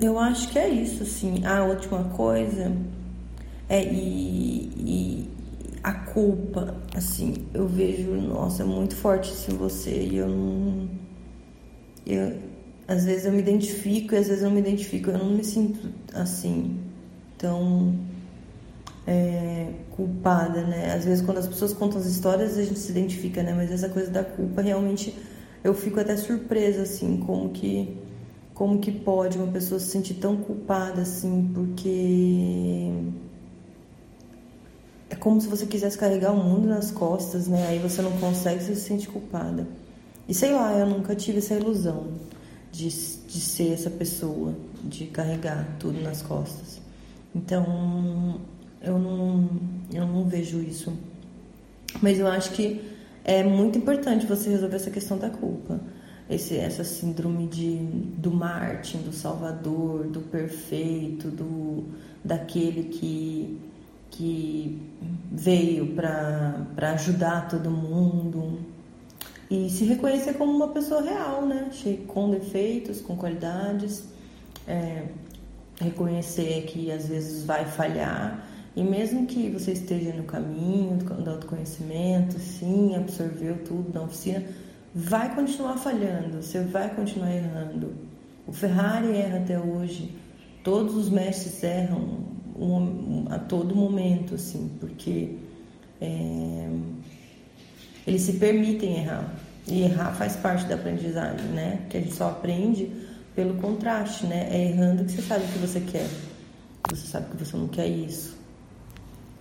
[0.00, 1.44] eu acho que é isso, assim.
[1.44, 2.72] A última coisa
[3.68, 5.30] é e, e
[5.82, 10.88] a culpa, assim, eu vejo, nossa, é muito forte isso em você e eu não.
[12.06, 12.38] Eu,
[12.86, 15.44] às vezes eu me identifico e às vezes eu não me identifico, eu não me
[15.44, 16.78] sinto assim
[17.38, 17.94] tão
[19.06, 20.92] é, culpada, né?
[20.94, 23.54] Às vezes quando as pessoas contam as histórias a gente se identifica, né?
[23.54, 25.14] Mas essa coisa da culpa realmente
[25.62, 27.96] eu fico até surpresa, assim, como que
[28.54, 32.92] como que pode uma pessoa se sentir tão culpada assim, porque
[35.10, 37.66] é como se você quisesse carregar o mundo nas costas, né?
[37.66, 39.66] Aí você não consegue, você se sente culpada.
[40.28, 42.08] E sei lá, eu nunca tive essa ilusão
[42.70, 46.80] de, de ser essa pessoa, de carregar tudo nas costas.
[47.34, 48.40] Então,
[48.80, 49.48] eu não,
[49.92, 50.92] eu não vejo isso.
[52.00, 52.80] Mas eu acho que
[53.24, 55.80] é muito importante você resolver essa questão da culpa.
[56.28, 57.76] Esse, essa síndrome de,
[58.16, 61.84] do Martin, do Salvador, do perfeito, do,
[62.24, 63.60] daquele que
[64.10, 64.80] que
[65.32, 68.60] veio para ajudar todo mundo
[69.50, 71.68] e se reconhecer como uma pessoa real, né?
[72.06, 74.04] Com defeitos, com qualidades,
[74.68, 75.06] é,
[75.80, 82.38] reconhecer que às vezes vai falhar e mesmo que você esteja no caminho do autoconhecimento,
[82.40, 84.44] sim, absorveu tudo da oficina,
[84.94, 87.94] vai continuar falhando, você vai continuar errando.
[88.46, 90.14] O Ferrari erra até hoje,
[90.62, 95.36] todos os mestres erram, um, a todo momento, assim, porque
[96.00, 96.68] é,
[98.06, 99.34] eles se permitem errar.
[99.66, 101.86] E errar faz parte da aprendizagem, né?
[101.88, 102.92] Que a gente só aprende
[103.34, 104.46] pelo contraste, né?
[104.50, 106.06] É errando que você sabe o que você quer.
[106.90, 108.36] Você sabe que você não quer isso.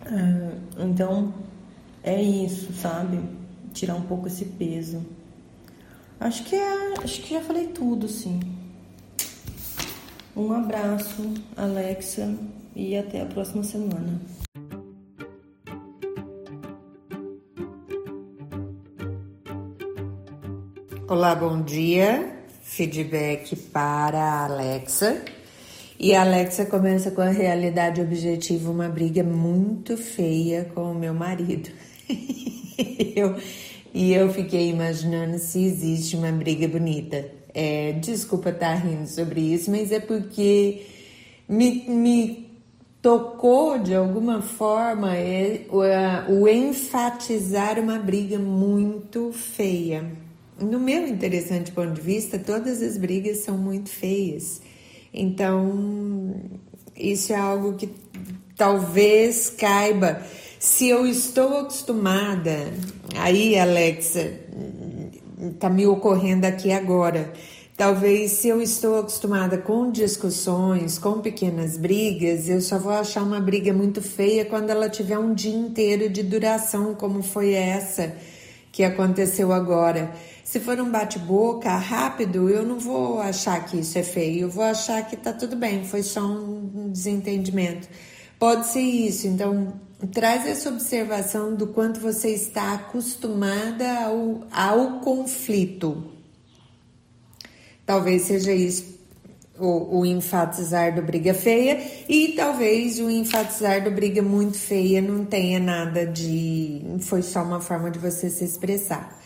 [0.06, 1.34] É, então,
[2.02, 3.20] é isso, sabe?
[3.74, 5.06] Tirar um pouco esse peso.
[6.24, 8.40] Acho que é, acho que já falei tudo, sim.
[10.34, 12.34] Um abraço, Alexa
[12.74, 14.22] e até a próxima semana.
[21.10, 22.38] Olá, bom dia.
[22.62, 25.26] Feedback para a Alexa.
[26.00, 31.14] E a Alexa começa com a realidade objetiva, uma briga muito feia com o meu
[31.14, 31.70] marido.
[33.14, 33.36] eu,
[33.94, 37.30] e eu fiquei imaginando se existe uma briga bonita.
[37.54, 40.82] É, desculpa estar rindo sobre isso, mas é porque
[41.48, 42.50] me, me
[43.02, 45.82] tocou de alguma forma é, o,
[46.34, 50.12] o enfatizar uma briga muito feia.
[50.60, 54.62] No meu interessante ponto de vista, todas as brigas são muito feias.
[55.14, 56.34] Então,
[56.96, 57.90] isso é algo que
[58.56, 60.22] talvez caiba.
[60.66, 62.72] Se eu estou acostumada,
[63.18, 64.32] aí, Alexa,
[65.60, 67.34] tá me ocorrendo aqui agora.
[67.76, 73.42] Talvez se eu estou acostumada com discussões, com pequenas brigas, eu só vou achar uma
[73.42, 78.16] briga muito feia quando ela tiver um dia inteiro de duração, como foi essa
[78.72, 80.14] que aconteceu agora.
[80.46, 84.64] Se for um bate-boca rápido, eu não vou achar que isso é feio, eu vou
[84.64, 87.86] achar que tá tudo bem, foi só um desentendimento.
[88.40, 89.74] Pode ser isso, então
[90.08, 96.12] traz essa observação do quanto você está acostumada ao, ao conflito.
[97.86, 98.94] Talvez seja isso
[99.58, 101.80] o, o, enfatizar do briga feia
[102.10, 106.82] e talvez o enfatizar do briga muito feia não tenha nada de.
[107.02, 109.22] Foi só uma forma de você se expressar.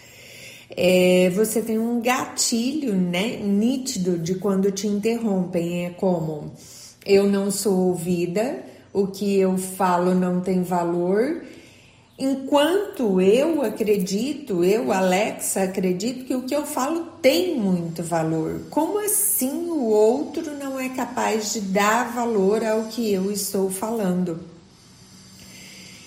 [0.70, 5.86] É, você tem um gatilho né, nítido de quando te interrompem.
[5.86, 6.52] É como
[7.06, 8.64] eu não sou ouvida,
[9.02, 11.42] o que eu falo não tem valor
[12.20, 18.62] Enquanto eu acredito, eu, Alexa, acredito que o que eu falo tem muito valor.
[18.72, 24.40] Como assim o outro não é capaz de dar valor ao que eu estou falando?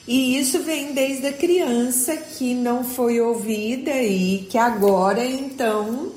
[0.05, 6.11] E isso vem desde a criança que não foi ouvida e que agora então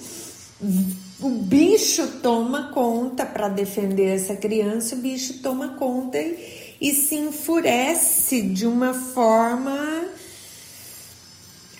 [1.21, 7.15] o bicho toma conta para defender essa criança, o bicho toma conta e e se
[7.15, 10.03] enfurece de uma forma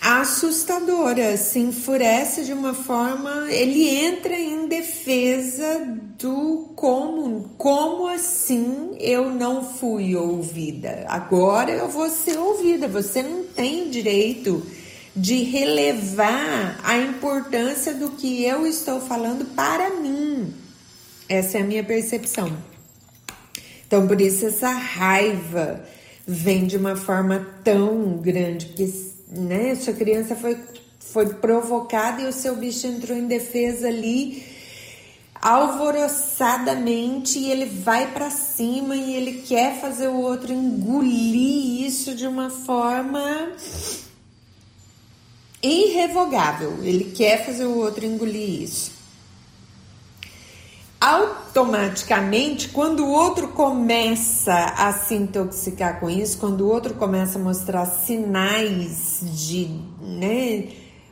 [0.00, 5.86] assustadora, se enfurece de uma forma, ele entra em defesa
[6.18, 11.04] do como, como assim eu não fui ouvida?
[11.06, 12.88] Agora eu vou ser ouvida.
[12.88, 14.66] Você não tem direito
[15.14, 20.54] de relevar a importância do que eu estou falando para mim.
[21.28, 22.73] Essa é a minha percepção.
[23.86, 25.84] Então, por isso essa raiva
[26.26, 28.92] vem de uma forma tão grande, porque
[29.28, 30.58] né, sua criança foi,
[30.98, 34.54] foi provocada e o seu bicho entrou em defesa ali
[35.40, 42.26] alvoroçadamente e ele vai para cima e ele quer fazer o outro engolir isso de
[42.26, 43.52] uma forma
[45.62, 46.78] irrevogável.
[46.82, 48.93] Ele quer fazer o outro engolir isso
[51.04, 57.42] automaticamente, quando o outro começa a se intoxicar com isso, quando o outro começa a
[57.42, 59.68] mostrar sinais de,
[60.00, 60.68] né,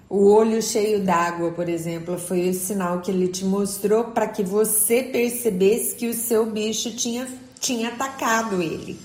[0.09, 4.43] o olho cheio d'água, por exemplo, foi o sinal que ele te mostrou para que
[4.43, 7.29] você percebesse que o seu bicho tinha,
[7.61, 8.99] tinha atacado ele.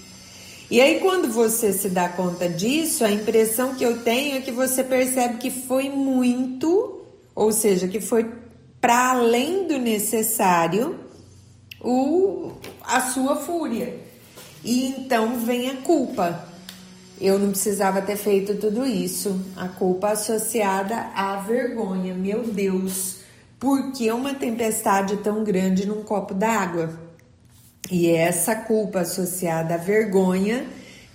[0.71, 4.51] E aí, quando você se dá conta disso, a impressão que eu tenho é que
[4.51, 7.01] você percebe que foi muito,
[7.35, 8.46] ou seja, que foi
[8.79, 10.99] para além do necessário
[11.81, 12.51] o,
[12.83, 13.99] a sua fúria.
[14.63, 16.47] E então vem a culpa.
[17.19, 19.39] Eu não precisava ter feito tudo isso.
[19.55, 22.13] A culpa associada à vergonha.
[22.13, 23.17] Meu Deus,
[23.59, 27.07] por que uma tempestade tão grande num copo d'água?
[27.89, 30.67] E essa culpa associada à vergonha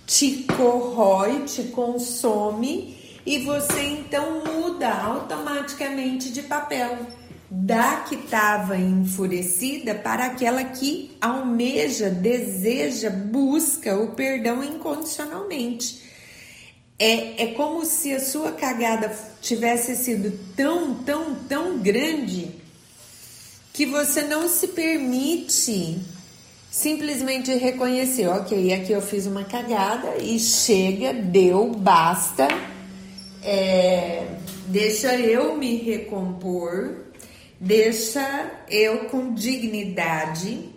[0.05, 6.97] te corrói, te consome e você então muda automaticamente de papel
[7.55, 16.01] da que estava enfurecida para aquela que almeja, deseja, busca o perdão incondicionalmente.
[16.97, 22.49] É, é como se a sua cagada tivesse sido tão, tão, tão grande
[23.71, 26.01] que você não se permite
[26.71, 32.47] simplesmente reconhecer, ok, aqui eu fiz uma cagada e chega, deu, basta,
[33.43, 34.25] é,
[34.69, 37.12] deixa eu me recompor
[37.65, 40.69] Deixa eu com dignidade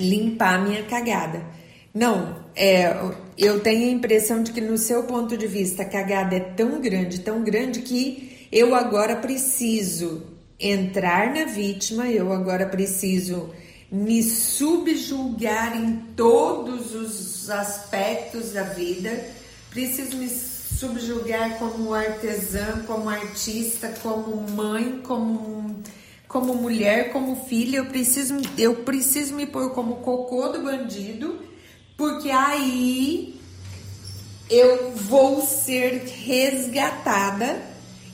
[0.00, 1.46] limpar minha cagada.
[1.94, 2.92] Não, é,
[3.38, 6.80] eu tenho a impressão de que no seu ponto de vista a cagada é tão
[6.80, 10.26] grande, tão grande que eu agora preciso
[10.58, 13.54] entrar na vítima, eu agora preciso
[13.88, 19.26] me subjulgar em todos os aspectos da vida,
[19.70, 20.28] preciso me
[20.78, 25.82] subjugar como artesã, como artista, como mãe, como,
[26.26, 27.78] como mulher, como filha.
[27.78, 31.38] Eu preciso, eu preciso me pôr como cocô do bandido,
[31.96, 33.40] porque aí
[34.50, 37.62] eu vou ser resgatada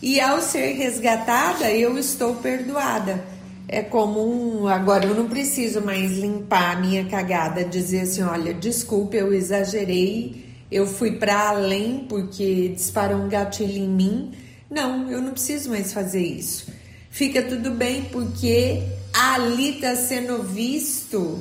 [0.02, 3.24] e ao ser resgatada eu estou perdoada.
[3.68, 9.16] é comum, agora eu não preciso mais limpar a minha cagada, dizer assim, olha, desculpe,
[9.16, 14.32] eu exagerei, eu fui para além porque disparou um gatilho em mim.
[14.70, 16.72] Não, eu não preciso mais fazer isso.
[17.10, 21.40] Fica tudo bem porque ali está sendo visto,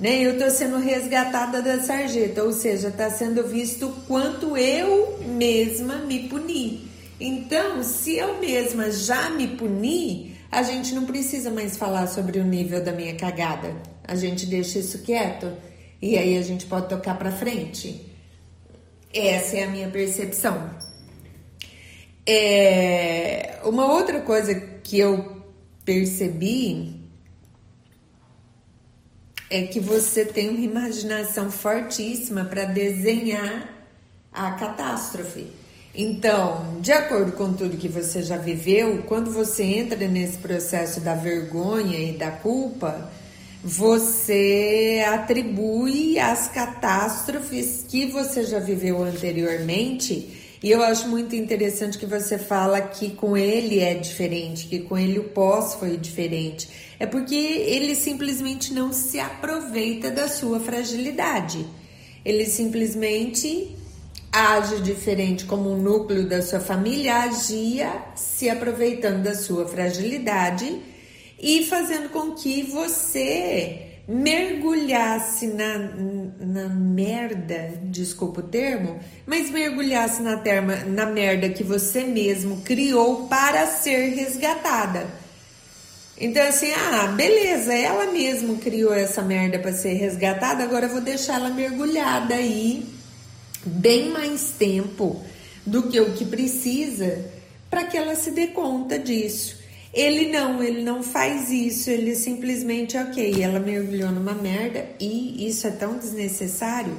[0.00, 0.26] né?
[0.26, 6.28] Eu estou sendo resgatada da sarjeta, ou seja, está sendo visto quanto eu mesma me
[6.28, 6.90] puni.
[7.20, 12.44] Então, se eu mesma já me puni, a gente não precisa mais falar sobre o
[12.44, 13.74] nível da minha cagada.
[14.02, 15.52] A gente deixa isso quieto
[16.02, 18.15] e aí a gente pode tocar para frente.
[19.18, 20.70] Essa é a minha percepção.
[22.26, 25.42] É, uma outra coisa que eu
[25.84, 27.00] percebi
[29.48, 33.70] é que você tem uma imaginação fortíssima para desenhar
[34.32, 35.46] a catástrofe.
[35.94, 41.14] Então, de acordo com tudo que você já viveu, quando você entra nesse processo da
[41.14, 43.10] vergonha e da culpa,
[43.62, 50.58] você atribui as catástrofes que você já viveu anteriormente.
[50.62, 54.96] E eu acho muito interessante que você fala que com ele é diferente, que com
[54.96, 56.68] ele o pós foi diferente.
[56.98, 61.66] É porque ele simplesmente não se aproveita da sua fragilidade.
[62.24, 63.76] Ele simplesmente
[64.32, 70.80] age diferente como o núcleo da sua família agia, se aproveitando da sua fragilidade
[71.38, 75.78] e fazendo com que você mergulhasse na,
[76.38, 83.26] na merda, desculpa o termo, mas mergulhasse na, terma, na merda que você mesmo criou
[83.26, 85.06] para ser resgatada.
[86.18, 91.00] Então, assim, ah, beleza, ela mesmo criou essa merda para ser resgatada, agora eu vou
[91.00, 92.86] deixar ela mergulhada aí
[93.66, 95.22] bem mais tempo
[95.66, 97.24] do que o que precisa
[97.68, 99.55] para que ela se dê conta disso.
[99.96, 105.66] Ele não, ele não faz isso, ele simplesmente, ok, ela mergulhou numa merda e isso
[105.66, 106.94] é tão desnecessário.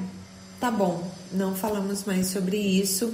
[0.59, 3.13] Tá bom, não falamos mais sobre isso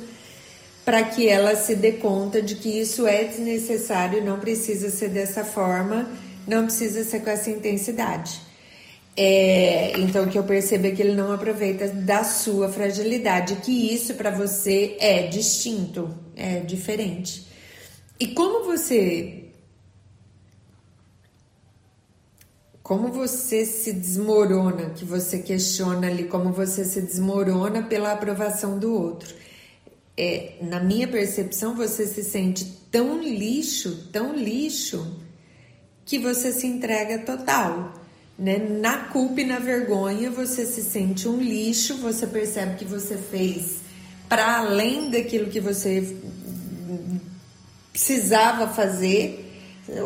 [0.85, 5.43] para que ela se dê conta de que isso é desnecessário, não precisa ser dessa
[5.43, 6.09] forma,
[6.47, 8.39] não precisa ser com essa intensidade.
[9.15, 14.15] É, então, que eu percebo é que ele não aproveita da sua fragilidade, que isso
[14.15, 17.47] para você é distinto, é diferente.
[18.19, 19.42] E como você.
[22.83, 28.93] Como você se desmorona, que você questiona ali, como você se desmorona pela aprovação do
[28.93, 29.33] outro.
[30.15, 35.17] É, na minha percepção, você se sente tão lixo, tão lixo,
[36.05, 38.03] que você se entrega total
[38.37, 38.57] né?
[38.57, 43.77] Na culpa e na vergonha, você se sente um lixo, você percebe que você fez
[44.27, 46.17] para além daquilo que você
[47.91, 49.42] precisava fazer,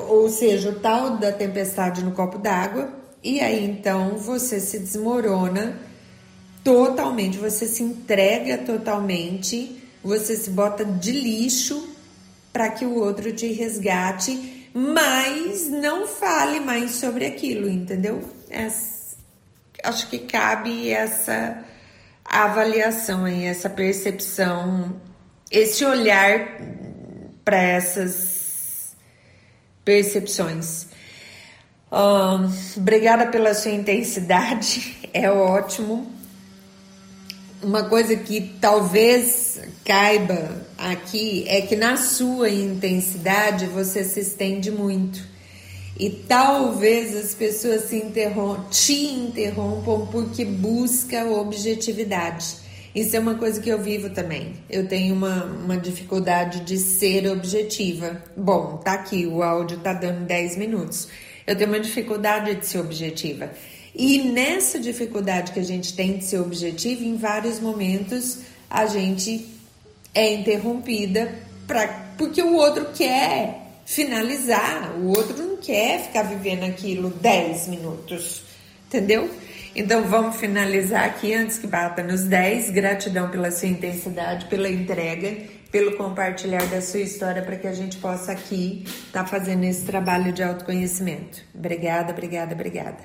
[0.10, 2.90] ou seja, o tal da tempestade no copo d'água,
[3.24, 5.80] e aí então você se desmorona
[6.64, 11.88] totalmente, você se entrega totalmente, você se bota de lixo
[12.52, 18.22] para que o outro te resgate mas não fale mais sobre aquilo, entendeu?
[19.84, 21.64] acho que cabe essa
[22.24, 25.02] avaliação aí, essa percepção,
[25.50, 26.60] esse olhar
[27.44, 28.37] para essas
[29.88, 30.88] percepções.
[32.76, 36.12] obrigada pela sua intensidade, é ótimo.
[37.64, 45.24] Uma coisa que talvez caiba aqui é que na sua intensidade você se estende muito.
[45.98, 52.67] E talvez as pessoas se interrom te interrompam porque busca objetividade.
[52.98, 54.56] Isso é uma coisa que eu vivo também.
[54.68, 58.24] Eu tenho uma, uma dificuldade de ser objetiva.
[58.36, 61.08] Bom, tá aqui, o áudio tá dando 10 minutos.
[61.46, 63.52] Eu tenho uma dificuldade de ser objetiva.
[63.94, 69.48] E nessa dificuldade que a gente tem de ser objetiva, em vários momentos a gente
[70.12, 71.36] é interrompida
[71.68, 71.88] pra,
[72.18, 78.42] porque o outro quer finalizar, o outro não quer ficar vivendo aquilo 10 minutos,
[78.88, 79.30] entendeu?
[79.80, 82.72] Então vamos finalizar aqui antes que bata nos 10.
[82.72, 88.00] Gratidão pela sua intensidade, pela entrega, pelo compartilhar da sua história para que a gente
[88.00, 91.44] possa aqui estar tá fazendo esse trabalho de autoconhecimento.
[91.54, 93.04] Obrigada, obrigada, obrigada.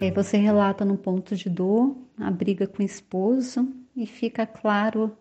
[0.00, 5.16] Aí você relata no ponto de dor a briga com o esposo e fica claro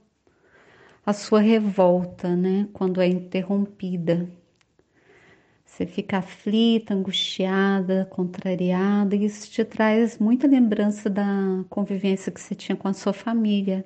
[1.05, 2.67] a sua revolta, né?
[2.73, 4.27] Quando é interrompida.
[5.73, 12.53] Você fica aflita, angustiada, contrariada, e isso te traz muita lembrança da convivência que você
[12.53, 13.83] tinha com a sua família.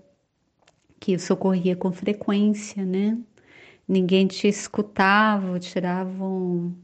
[0.99, 3.17] que isso ocorria com frequência, né?
[3.88, 6.75] Ninguém te escutava, tiravam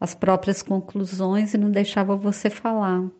[0.00, 3.10] as próprias conclusões e não deixava você falar.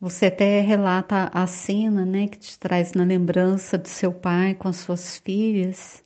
[0.00, 4.68] Você até relata a cena, né, que te traz na lembrança de seu pai com
[4.68, 6.04] as suas filhas,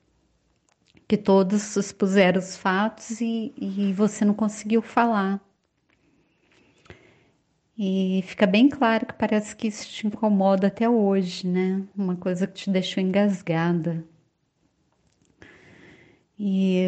[1.14, 5.40] que todos expuseram os fatos e, e você não conseguiu falar.
[7.78, 11.84] E fica bem claro que parece que isso te incomoda até hoje, né?
[11.96, 14.04] Uma coisa que te deixou engasgada.
[16.36, 16.86] E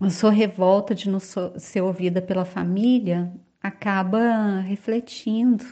[0.00, 3.30] a sua revolta de não ser ouvida pela família
[3.62, 5.66] acaba refletindo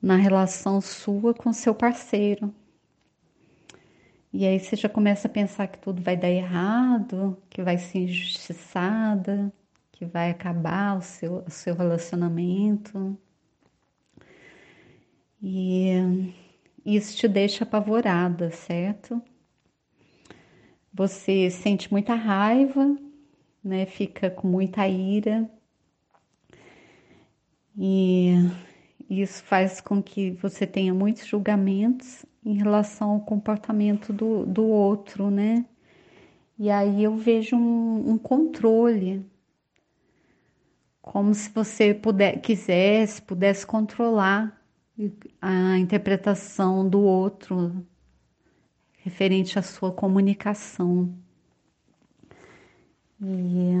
[0.00, 2.54] na relação sua com seu parceiro.
[4.32, 7.98] E aí você já começa a pensar que tudo vai dar errado, que vai ser
[8.00, 9.52] injustiçada,
[9.92, 13.16] que vai acabar o seu, o seu relacionamento.
[15.42, 16.32] E
[16.84, 19.20] isso te deixa apavorada, certo?
[20.94, 22.96] Você sente muita raiva,
[23.62, 23.84] né?
[23.84, 25.50] Fica com muita ira.
[27.76, 28.32] E
[29.10, 35.30] isso faz com que você tenha muitos julgamentos em relação ao comportamento do, do outro,
[35.30, 35.64] né?
[36.58, 39.24] E aí eu vejo um, um controle,
[41.00, 44.60] como se você puder, quisesse, pudesse controlar
[45.40, 47.84] a interpretação do outro
[48.98, 51.12] referente à sua comunicação.
[53.20, 53.74] E,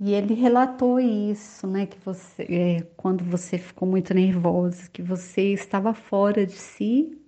[0.00, 1.86] e ele relatou isso, né?
[1.86, 7.18] Que você, é, quando você ficou muito nervosa, que você estava fora de si.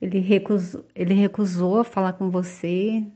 [0.00, 3.06] Ele recusou, ele recusou falar com você,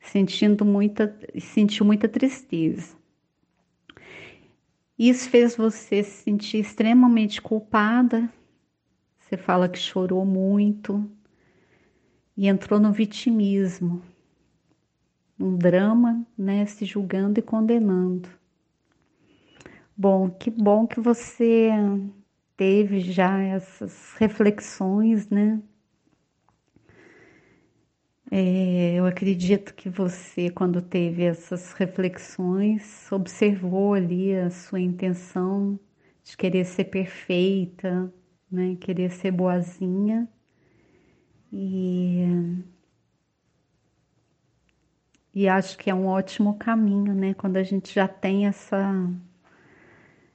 [0.00, 2.96] sentindo muita, sentiu muita tristeza.
[4.98, 8.30] Isso fez você se sentir extremamente culpada.
[9.18, 11.08] Você fala que chorou muito
[12.36, 14.02] e entrou no vitimismo,
[15.38, 18.28] um drama, né, se julgando e condenando.
[19.96, 21.70] Bom, que bom que você
[22.56, 25.62] teve já essas reflexões, né?
[28.30, 35.80] É, eu acredito que você, quando teve essas reflexões, observou ali a sua intenção
[36.22, 38.12] de querer ser perfeita,
[38.50, 38.76] né?
[38.76, 40.28] Querer ser boazinha
[41.52, 42.22] e
[45.34, 47.34] e acho que é um ótimo caminho, né?
[47.34, 49.10] Quando a gente já tem essa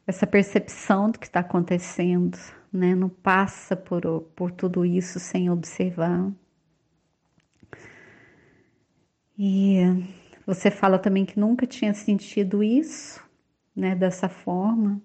[0.05, 2.37] essa percepção do que está acontecendo,
[2.71, 2.93] né?
[2.95, 4.01] Não passa por,
[4.35, 6.31] por tudo isso sem observar.
[9.37, 9.77] E
[10.45, 13.23] você fala também que nunca tinha sentido isso,
[13.75, 15.01] né, dessa forma,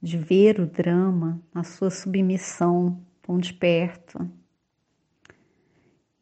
[0.00, 4.30] de ver o drama, a sua submissão tão de perto.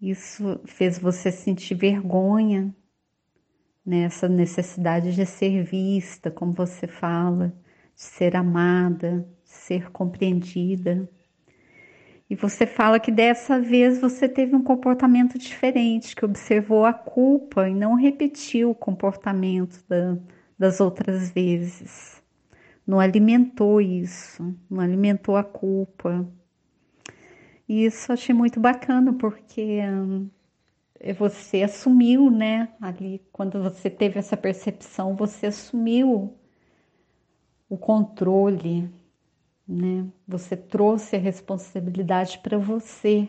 [0.02, 2.74] Isso fez você sentir vergonha
[3.86, 7.54] nessa necessidade de ser vista, como você fala,
[7.94, 11.08] de ser amada, de ser compreendida.
[12.28, 17.68] E você fala que dessa vez você teve um comportamento diferente, que observou a culpa
[17.68, 20.18] e não repetiu o comportamento da,
[20.58, 22.20] das outras vezes.
[22.84, 26.28] Não alimentou isso, não alimentou a culpa.
[27.72, 30.28] E isso achei muito bacana, porque hum,
[31.18, 32.68] você assumiu, né?
[32.78, 36.36] Ali, quando você teve essa percepção, você assumiu
[37.70, 38.90] o controle
[39.66, 40.06] né?
[40.28, 43.28] Você trouxe a responsabilidade para você,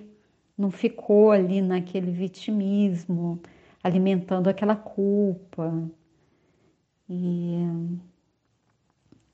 [0.57, 3.41] não ficou ali naquele vitimismo,
[3.83, 5.89] alimentando aquela culpa.
[7.09, 7.55] E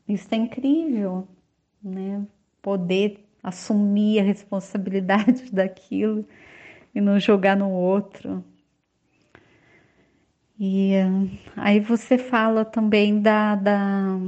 [0.07, 1.27] isso é incrível,
[1.81, 2.27] né?
[2.61, 6.25] Poder assumir a responsabilidade daquilo
[6.93, 8.43] e não jogar no outro.
[10.59, 10.91] E
[11.55, 14.19] aí você fala também da, da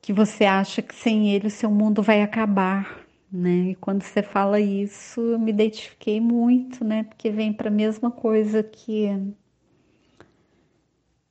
[0.00, 3.70] que você acha que sem ele o seu mundo vai acabar, né?
[3.70, 7.02] E quando você fala isso, eu me identifiquei muito, né?
[7.02, 9.08] Porque vem para a mesma coisa que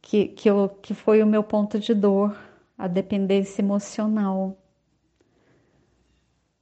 [0.02, 2.38] que, que, eu, que foi o meu ponto de dor,
[2.78, 4.58] a dependência emocional,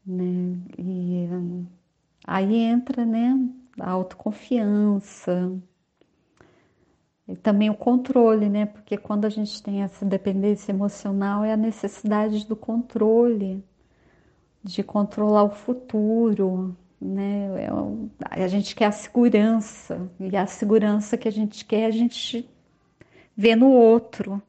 [0.06, 0.58] né?
[0.78, 1.28] E
[2.26, 3.38] aí entra, né?
[3.80, 5.52] A autoconfiança,
[7.28, 8.66] e também o controle, né?
[8.66, 13.64] Porque quando a gente tem essa dependência emocional, é a necessidade do controle,
[14.64, 17.48] de controlar o futuro, né?
[18.30, 22.50] É a gente quer a segurança, e a segurança que a gente quer, a gente
[23.36, 24.42] vê no outro.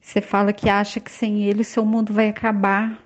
[0.00, 2.98] Você fala que acha que sem ele seu mundo vai acabar,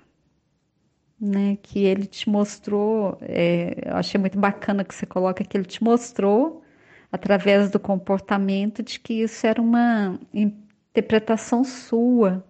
[1.21, 1.57] né?
[1.63, 5.83] Que ele te mostrou, é, eu achei muito bacana que você coloca que ele te
[5.83, 6.63] mostrou
[7.11, 12.45] através do comportamento de que isso era uma interpretação sua,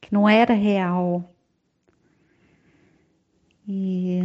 [0.00, 1.24] que não era real.
[3.68, 4.20] E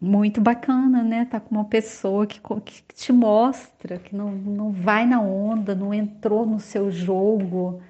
[0.00, 1.24] muito bacana, né?
[1.24, 5.92] Tá com uma pessoa que, que te mostra, que não, não vai na onda, não
[5.94, 7.80] entrou no seu jogo,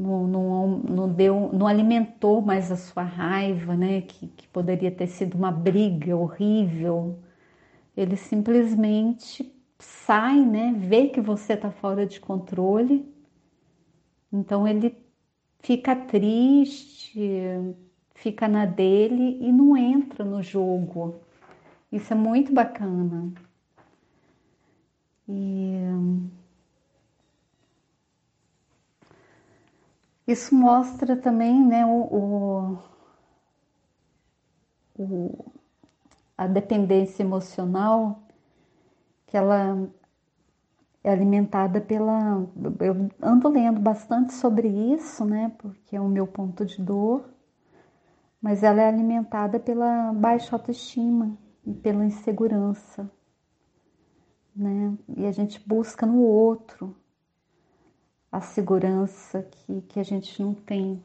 [0.00, 4.02] não, não, deu, não alimentou mais a sua raiva, né?
[4.02, 7.18] Que, que poderia ter sido uma briga horrível.
[7.96, 10.74] Ele simplesmente sai, né?
[10.76, 13.06] Vê que você tá fora de controle.
[14.32, 14.96] Então ele
[15.60, 17.20] fica triste,
[18.14, 21.20] fica na dele e não entra no jogo.
[21.92, 23.32] Isso é muito bacana.
[25.28, 25.74] E
[30.30, 32.78] isso mostra também né, o,
[34.98, 35.52] o,
[36.36, 38.22] a dependência emocional
[39.26, 39.88] que ela
[41.02, 42.46] é alimentada pela.
[42.80, 45.52] Eu ando lendo bastante sobre isso, né?
[45.58, 47.30] Porque é o meu ponto de dor,
[48.40, 53.10] mas ela é alimentada pela baixa autoestima e pela insegurança,
[54.54, 54.94] né?
[55.16, 56.94] E a gente busca no outro
[58.30, 61.02] a segurança que, que a gente não tem.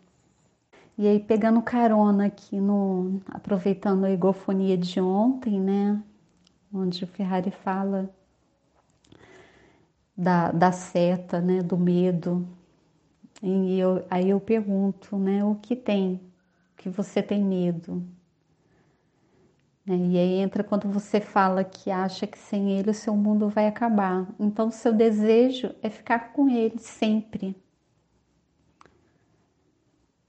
[0.97, 3.21] E aí, pegando carona aqui no.
[3.27, 6.01] aproveitando a egofonia de ontem, né?
[6.73, 8.09] Onde o Ferrari fala
[10.15, 11.61] da, da seta, né?
[11.61, 12.47] Do medo.
[13.43, 15.43] E eu, aí eu pergunto, né?
[15.43, 16.21] O que tem?
[16.85, 18.03] que você tem medo?
[19.85, 19.95] Né?
[19.97, 23.67] E aí entra quando você fala que acha que sem ele o seu mundo vai
[23.67, 24.27] acabar.
[24.39, 27.55] Então, seu desejo é ficar com ele sempre.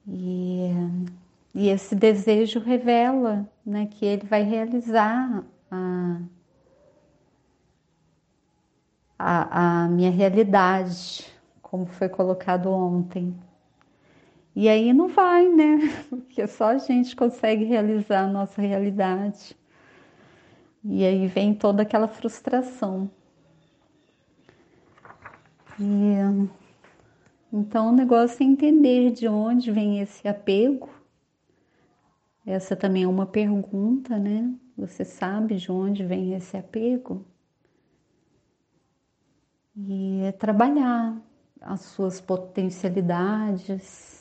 [0.07, 0.71] E,
[1.55, 6.21] e esse desejo revela né, que ele vai realizar a,
[9.19, 11.27] a, a minha realidade,
[11.63, 13.35] como foi colocado ontem.
[14.57, 15.81] E aí não vai, né?
[16.09, 19.55] Porque só a gente consegue realizar a nossa realidade.
[20.83, 23.11] E aí vem toda aquela frustração.
[25.79, 26.49] E
[27.53, 30.89] então o negócio é entender de onde vem esse apego.
[32.47, 34.55] Essa também é uma pergunta, né?
[34.79, 37.27] Você sabe de onde vem esse apego?
[39.77, 41.21] E é trabalhar
[41.61, 44.16] as suas potencialidades,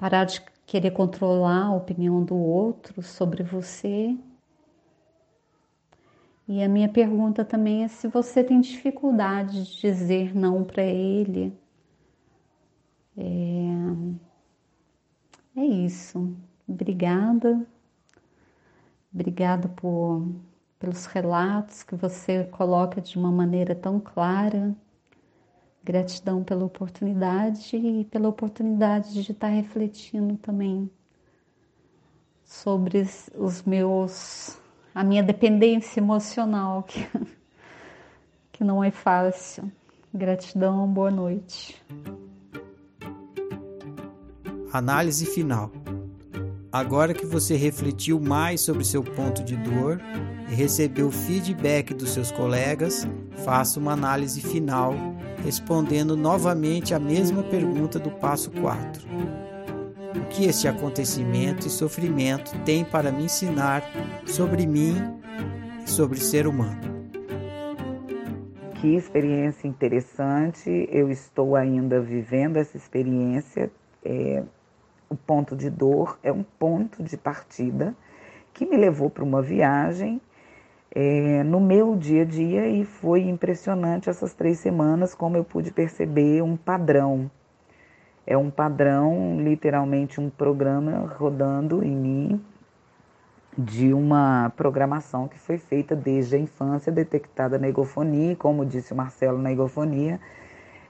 [0.00, 4.16] parar de querer controlar a opinião do outro sobre você.
[6.48, 11.52] E a minha pergunta também é se você tem dificuldade de dizer não para ele.
[13.14, 13.20] É...
[15.60, 16.34] é isso.
[16.66, 17.66] Obrigada.
[19.12, 20.26] Obrigada por,
[20.78, 24.74] pelos relatos que você coloca de uma maneira tão clara.
[25.82, 30.90] Gratidão pela oportunidade e pela oportunidade de estar refletindo também
[32.44, 33.06] sobre
[33.36, 34.58] os meus
[34.94, 37.06] a minha dependência emocional que,
[38.52, 39.70] que não é fácil.
[40.12, 41.80] Gratidão, boa noite.
[44.72, 45.70] Análise final.
[46.72, 50.00] Agora que você refletiu mais sobre seu ponto de dor
[50.48, 53.06] e recebeu feedback dos seus colegas,
[53.44, 54.94] faça uma análise final,
[55.42, 59.06] respondendo novamente a mesma pergunta do passo 4.
[60.16, 63.82] O que este acontecimento e sofrimento tem para me ensinar
[64.26, 64.94] sobre mim
[65.84, 66.80] e sobre ser humano?
[68.80, 73.70] Que experiência interessante, eu estou ainda vivendo essa experiência.
[74.02, 74.42] É,
[75.08, 77.94] o ponto de dor é um ponto de partida
[78.54, 80.20] que me levou para uma viagem
[80.92, 85.70] é, no meu dia a dia e foi impressionante essas três semanas como eu pude
[85.70, 87.30] perceber um padrão.
[88.26, 92.44] É um padrão, literalmente um programa rodando em mim
[93.56, 98.96] de uma programação que foi feita desde a infância, detectada na egofonia, como disse o
[98.96, 100.20] Marcelo na egofonia,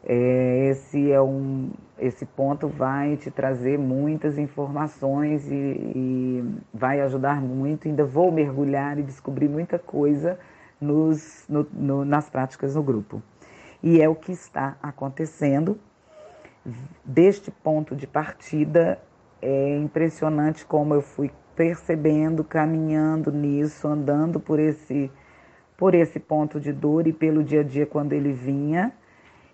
[0.04, 7.86] esse é um, esse ponto vai te trazer muitas informações e, e, vai ajudar muito.
[7.86, 10.38] Ainda vou mergulhar e descobrir muita coisa
[10.80, 13.22] nos, no, no, nas práticas no grupo.
[13.82, 15.78] E é o que está acontecendo.
[17.04, 18.98] Deste ponto de partida,
[19.42, 25.10] é impressionante como eu fui percebendo, caminhando nisso, andando por esse,
[25.76, 28.92] por esse ponto de dor e pelo dia a dia quando ele vinha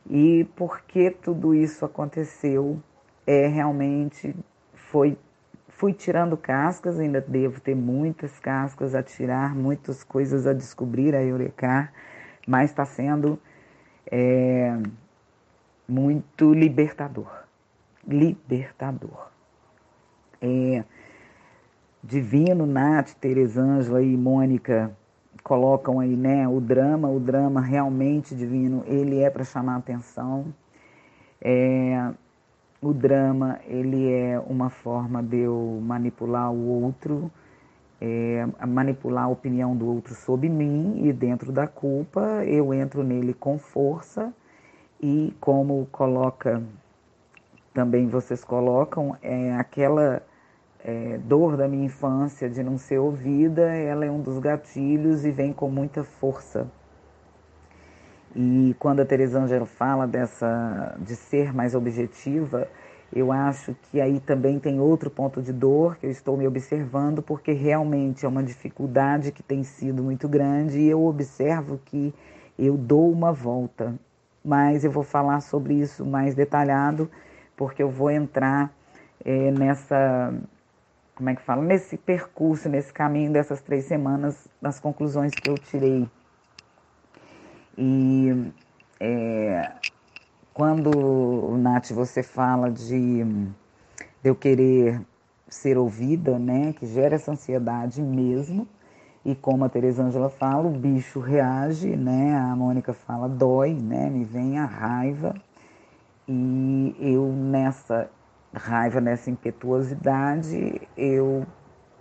[0.09, 2.81] E por que tudo isso aconteceu
[3.27, 4.35] é realmente
[4.75, 5.19] foi
[5.69, 11.23] fui tirando cascas, ainda devo ter muitas cascas a tirar, muitas coisas a descobrir, a
[11.23, 11.93] eurecar,
[12.47, 13.39] mas está sendo
[14.11, 14.75] é,
[15.87, 17.31] muito libertador.
[18.07, 19.29] Libertador.
[20.41, 20.83] É,
[22.03, 24.97] Divino, Nath, Teresângela e Mônica
[25.47, 30.53] colocam aí, né, o drama, o drama realmente divino, ele é para chamar atenção.
[31.41, 32.11] É,
[32.83, 37.31] o drama, ele é uma forma de eu manipular o outro,
[38.01, 43.33] é, manipular a opinião do outro sobre mim e dentro da culpa eu entro nele
[43.33, 44.35] com força
[45.01, 46.61] e como coloca,
[47.73, 50.21] também vocês colocam, é aquela
[50.85, 55.31] é, dor da minha infância de não ser ouvida, ela é um dos gatilhos e
[55.31, 56.67] vem com muita força.
[58.35, 62.69] E quando a Teresângela fala dessa de ser mais objetiva,
[63.13, 67.23] eu acho que aí também tem outro ponto de dor que eu estou me observando,
[67.23, 72.13] porque realmente é uma dificuldade que tem sido muito grande e eu observo que
[72.59, 73.95] eu dou uma volta.
[74.45, 77.11] Mas eu vou falar sobre isso mais detalhado,
[77.57, 78.71] porque eu vou entrar
[79.25, 80.35] é, nessa,
[81.17, 85.57] como é que fala, nesse percurso, nesse caminho dessas três semanas, das conclusões que eu
[85.57, 86.07] tirei.
[87.77, 88.53] E
[89.01, 89.73] é,
[90.53, 95.01] quando, Nath, você fala de, de eu querer
[95.49, 98.69] ser ouvida, né, que gera essa ansiedade mesmo,
[99.25, 104.23] e como a Teresângela fala, o bicho reage, né, a Mônica fala, dói, né, me
[104.23, 105.35] vem a raiva,
[106.29, 108.11] e eu nessa
[108.57, 111.47] raiva, nessa impetuosidade, eu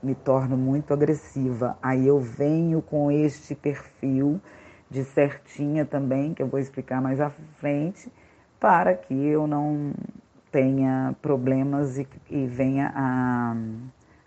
[0.01, 1.77] me torno muito agressiva.
[1.81, 4.39] Aí eu venho com este perfil
[4.89, 7.29] de certinha também, que eu vou explicar mais à
[7.59, 8.11] frente,
[8.59, 9.93] para que eu não
[10.51, 13.55] tenha problemas e, e venha a,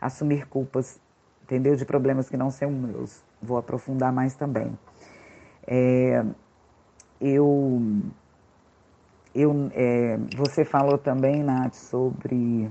[0.00, 1.00] a assumir culpas,
[1.42, 1.74] entendeu?
[1.74, 3.22] De problemas que não são meus.
[3.40, 4.78] Vou aprofundar mais também.
[5.66, 6.24] É,
[7.20, 7.80] eu,
[9.34, 12.70] eu, é, você falou também, Nath, sobre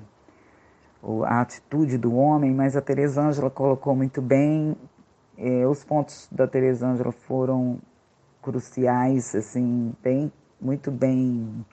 [1.26, 4.76] a atitude do homem, mas a Teresângela colocou muito bem
[5.38, 7.78] é, os pontos da Teresângela foram
[8.41, 11.66] cruciais, assim, bem, muito bem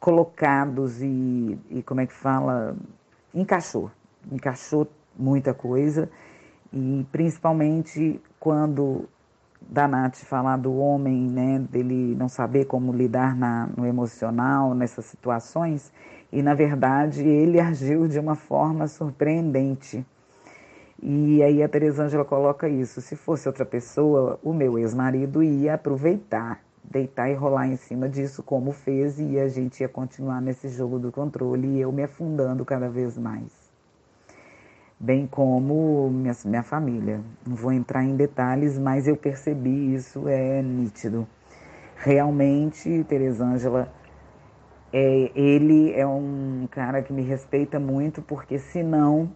[0.00, 2.76] colocados e, e como é que fala,
[3.32, 3.90] encaixou,
[4.30, 6.10] encaixou muita coisa
[6.72, 9.08] e principalmente quando
[9.68, 15.04] da Nath falar do homem, né, dele não saber como lidar na, no emocional, nessas
[15.06, 15.92] situações,
[16.32, 20.04] e na verdade ele agiu de uma forma surpreendente.
[21.02, 26.60] E aí a Teresângela coloca isso: se fosse outra pessoa, o meu ex-marido ia aproveitar,
[26.82, 30.98] deitar e rolar em cima disso, como fez, e a gente ia continuar nesse jogo
[30.98, 33.63] do controle e eu me afundando cada vez mais.
[35.04, 37.20] Bem como minha, minha família.
[37.46, 41.28] Não vou entrar em detalhes, mas eu percebi isso, é nítido.
[41.94, 43.92] Realmente, Teresângela,
[44.90, 49.30] é, ele é um cara que me respeita muito, porque senão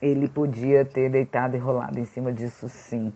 [0.00, 3.12] ele podia ter deitado e rolado em cima disso sim,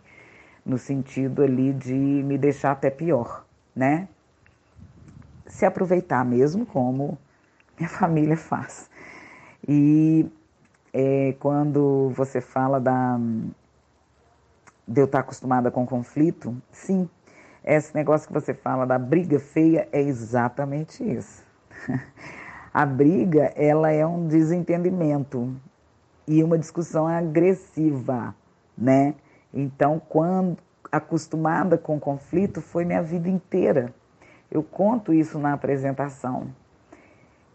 [0.67, 4.07] no sentido ali de me deixar até pior, né?
[5.47, 7.17] Se aproveitar mesmo como
[7.79, 8.91] minha família faz.
[9.67, 10.27] E
[10.99, 13.21] é, quando você fala da
[14.89, 17.07] de eu estar acostumada com conflito, sim,
[17.63, 21.45] esse negócio que você fala da briga feia é exatamente isso.
[22.73, 25.55] A briga, ela é um desentendimento
[26.27, 28.35] e uma discussão agressiva,
[28.77, 29.15] né?
[29.53, 30.57] Então, quando
[30.91, 33.93] acostumada com conflito, foi minha vida inteira.
[34.51, 36.47] Eu conto isso na apresentação.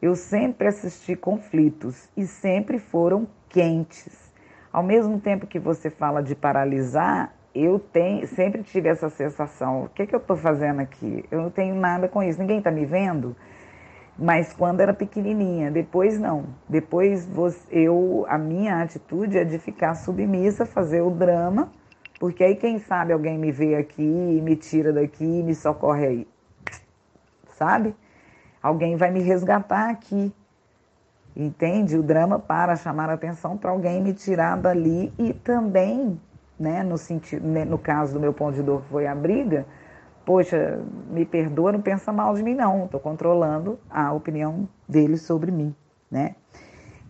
[0.02, 4.34] Eu sempre assisti conflitos e sempre foram quentes.
[4.74, 9.90] Ao mesmo tempo que você fala de paralisar, eu tenho, sempre tive essa sensação: o
[9.90, 11.24] que, é que eu estou fazendo aqui?
[11.30, 13.36] Eu não tenho nada com isso, ninguém está me vendo?
[14.18, 16.46] Mas quando era pequenininha, depois não.
[16.68, 21.72] Depois você, eu, a minha atitude é de ficar submissa, fazer o drama,
[22.20, 26.28] porque aí quem sabe alguém me vê aqui, me tira daqui, me socorre aí.
[27.54, 27.96] Sabe?
[28.62, 30.34] Alguém vai me resgatar aqui.
[31.36, 31.98] Entende?
[31.98, 36.20] O drama para chamar a atenção para alguém me tirar dali e também,
[36.60, 39.66] né, no sentido, né, no caso do meu ponto de dor que foi a briga,
[40.26, 42.86] poxa, me perdoa, não pensa mal de mim, não.
[42.86, 45.74] Estou controlando a opinião dele sobre mim,
[46.10, 46.36] né?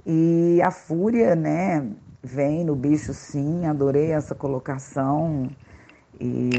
[0.06, 1.88] E a fúria, né,
[2.24, 3.66] vem no bicho, sim.
[3.66, 5.50] Adorei essa colocação.
[6.20, 6.50] E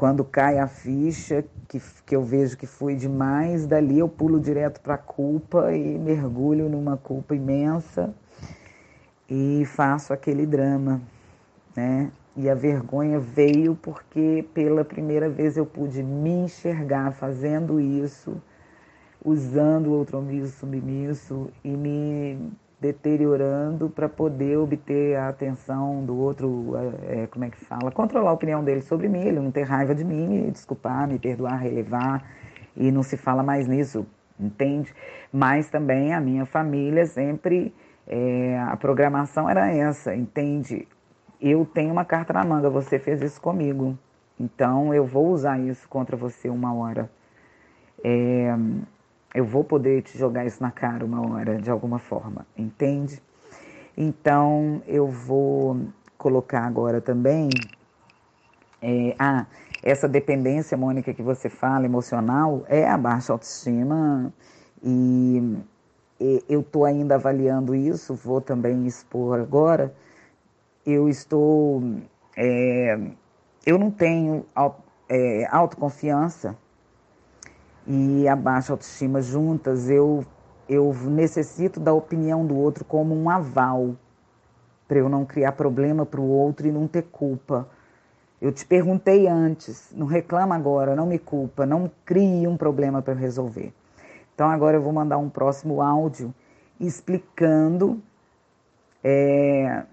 [0.00, 4.80] Quando cai a ficha, que, que eu vejo que fui demais, dali eu pulo direto
[4.80, 8.14] para a culpa e mergulho numa culpa imensa
[9.28, 11.02] e faço aquele drama,
[11.76, 12.10] né?
[12.34, 18.40] E a vergonha veio porque pela primeira vez eu pude me enxergar fazendo isso,
[19.22, 22.50] usando o outro submisso e me
[22.80, 26.72] deteriorando para poder obter a atenção do outro,
[27.08, 29.94] é, como é que fala, controlar a opinião dele sobre mim, ele não ter raiva
[29.94, 32.24] de mim, me desculpar, me perdoar, relevar
[32.76, 34.06] e não se fala mais nisso,
[34.38, 34.94] entende?
[35.32, 37.74] Mas também a minha família sempre
[38.06, 40.88] é, a programação era essa, entende?
[41.40, 43.98] eu tenho uma carta na manga, você fez isso comigo,
[44.38, 47.10] então eu vou usar isso contra você uma hora.
[48.04, 48.54] É,
[49.34, 53.22] eu vou poder te jogar isso na cara uma hora, de alguma forma, entende?
[53.96, 55.80] Então eu vou
[56.16, 57.48] colocar agora também.
[58.82, 59.46] É, ah,
[59.82, 64.32] essa dependência, Mônica, que você fala, emocional, é a baixa autoestima
[64.82, 65.58] e,
[66.18, 69.94] e eu estou ainda avaliando isso, vou também expor agora
[70.84, 71.82] eu estou.
[72.36, 72.98] É,
[73.66, 74.46] eu não tenho
[75.08, 76.56] é, autoconfiança
[77.86, 80.24] e a baixa autoestima juntas, eu,
[80.68, 83.96] eu necessito da opinião do outro como um aval
[84.86, 87.68] para eu não criar problema para o outro e não ter culpa.
[88.40, 93.14] Eu te perguntei antes, não reclama agora, não me culpa, não crie um problema para
[93.14, 93.72] resolver.
[94.34, 96.34] Então agora eu vou mandar um próximo áudio
[96.80, 98.02] explicando
[99.04, 99.84] é,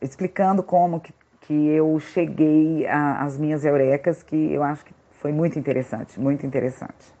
[0.00, 1.12] explicando como que,
[1.42, 4.94] que eu cheguei às minhas eurecas, que eu acho que
[5.26, 7.12] foi muito interessante, muito interessante.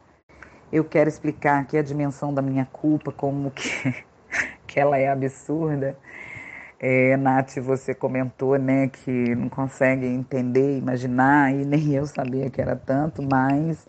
[0.70, 3.68] Eu quero explicar aqui a dimensão da minha culpa, como que,
[4.64, 5.98] que ela é absurda.
[6.78, 12.60] É, Nath, você comentou né, que não consegue entender, imaginar, e nem eu sabia que
[12.60, 13.88] era tanto, mas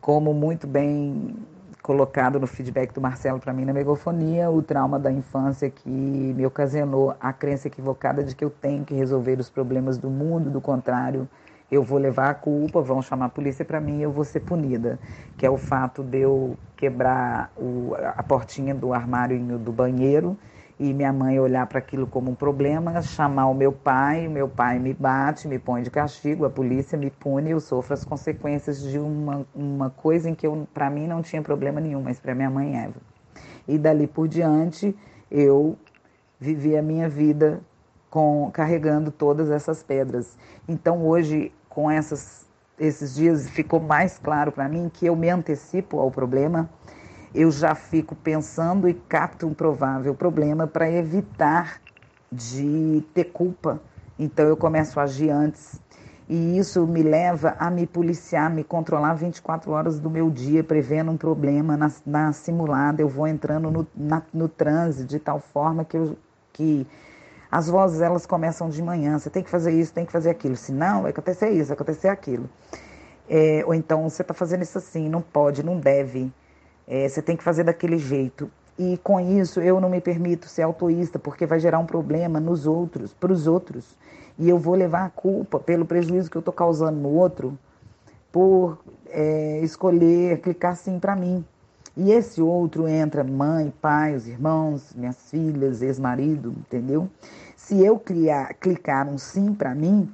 [0.00, 1.36] como muito bem
[1.82, 6.46] colocado no feedback do Marcelo para mim na megafonia, o trauma da infância que me
[6.46, 10.60] ocasionou a crença equivocada de que eu tenho que resolver os problemas do mundo, do
[10.60, 11.28] contrário,
[11.72, 14.98] eu vou levar a culpa, vão chamar a polícia para mim eu vou ser punida.
[15.38, 20.36] Que é o fato de eu quebrar o, a portinha do armário do banheiro
[20.78, 24.78] e minha mãe olhar para aquilo como um problema, chamar o meu pai, meu pai
[24.78, 28.98] me bate, me põe de castigo, a polícia me pune eu sofro as consequências de
[28.98, 32.76] uma, uma coisa em que para mim não tinha problema nenhum, mas para minha mãe
[32.76, 33.00] Eva.
[33.66, 34.94] E dali por diante
[35.30, 35.78] eu
[36.38, 37.62] vivi a minha vida
[38.10, 40.36] com carregando todas essas pedras.
[40.68, 42.42] Então hoje com essas
[42.78, 46.68] esses dias ficou mais claro para mim que eu me antecipo ao problema
[47.34, 51.80] eu já fico pensando e capto um provável problema para evitar
[52.30, 53.80] de ter culpa.
[54.18, 55.80] Então eu começo a agir antes.
[56.28, 61.10] E isso me leva a me policiar, me controlar 24 horas do meu dia, prevendo
[61.10, 63.02] um problema na, na simulada.
[63.02, 66.16] Eu vou entrando no, na, no transe de tal forma que, eu,
[66.52, 66.86] que
[67.52, 69.18] as vozes elas começam de manhã.
[69.18, 70.56] Você tem que fazer isso, tem que fazer aquilo.
[70.56, 72.48] Se não, vai acontecer isso, vai acontecer aquilo.
[73.28, 76.32] É, ou então você está fazendo isso assim, não pode, não deve.
[76.88, 78.50] É, você tem que fazer daquele jeito.
[78.78, 82.66] E com isso eu não me permito ser autoísta, porque vai gerar um problema nos
[82.66, 83.98] outros, para os outros.
[84.38, 87.58] E eu vou levar a culpa pelo prejuízo que eu estou causando no outro
[88.32, 88.78] por
[89.10, 91.44] é, escolher clicar sim para mim.
[91.96, 97.08] E esse outro entra mãe, pai, os irmãos, minhas filhas, ex-marido, entendeu?
[97.56, 100.10] Se eu criar, clicar um sim para mim,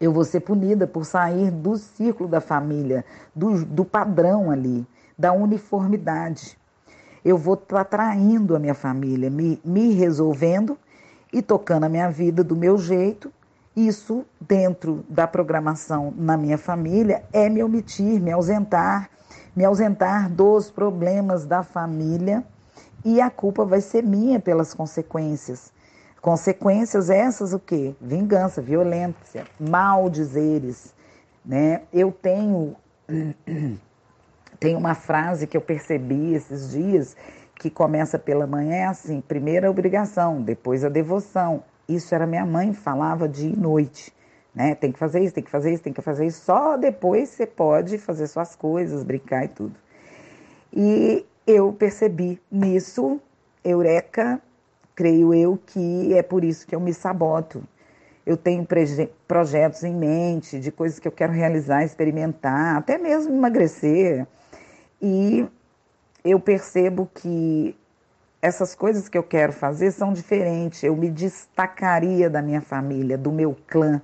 [0.00, 4.86] eu vou ser punida por sair do círculo da família, do, do padrão ali
[5.18, 6.56] da uniformidade.
[7.24, 10.78] Eu vou estar traindo a minha família, me, me resolvendo
[11.32, 13.32] e tocando a minha vida do meu jeito.
[13.74, 19.10] Isso, dentro da programação na minha família, é me omitir, me ausentar,
[19.56, 22.44] me ausentar dos problemas da família
[23.02, 25.72] e a culpa vai ser minha pelas consequências.
[26.20, 27.94] Consequências essas o quê?
[28.00, 30.94] Vingança, violência, maldizeres,
[31.44, 31.82] né?
[31.92, 32.76] Eu tenho
[34.60, 37.16] tem uma frase que eu percebi esses dias
[37.54, 41.62] que começa pela manhã é assim: primeiro a obrigação, depois a devoção.
[41.88, 44.12] Isso era minha mãe falava de noite,
[44.56, 44.74] né?
[44.74, 46.42] Tem que fazer isso, tem que fazer isso, tem que fazer isso.
[46.42, 49.74] Só depois você pode fazer suas coisas, brincar e tudo.
[50.72, 53.20] E eu percebi nisso,
[53.62, 54.40] eureka,
[54.94, 57.62] creio eu que é por isso que eu me saboto.
[58.24, 58.66] Eu tenho
[59.28, 64.26] projetos em mente de coisas que eu quero realizar, experimentar, até mesmo emagrecer
[65.00, 65.46] e
[66.24, 67.76] eu percebo que
[68.40, 70.82] essas coisas que eu quero fazer são diferentes.
[70.82, 74.00] Eu me destacaria da minha família, do meu clã.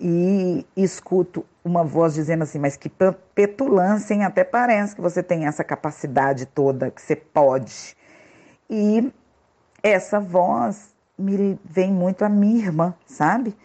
[0.00, 2.90] E escuto uma voz dizendo assim, mas que
[3.34, 4.24] petulância, hein?
[4.24, 7.96] Até parece que você tem essa capacidade toda, que você pode.
[8.70, 9.12] E
[9.82, 13.56] essa voz me vem muito a minha irmã, sabe?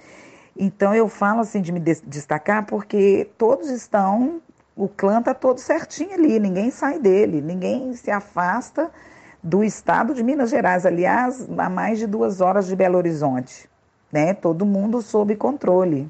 [0.57, 4.41] Então eu falo assim de me destacar porque todos estão,
[4.75, 8.89] o clã tá todo certinho ali, ninguém sai dele, ninguém se afasta
[9.41, 13.69] do estado de Minas Gerais, aliás, a mais de duas horas de Belo Horizonte,
[14.11, 14.33] né?
[14.33, 16.09] Todo mundo sob controle.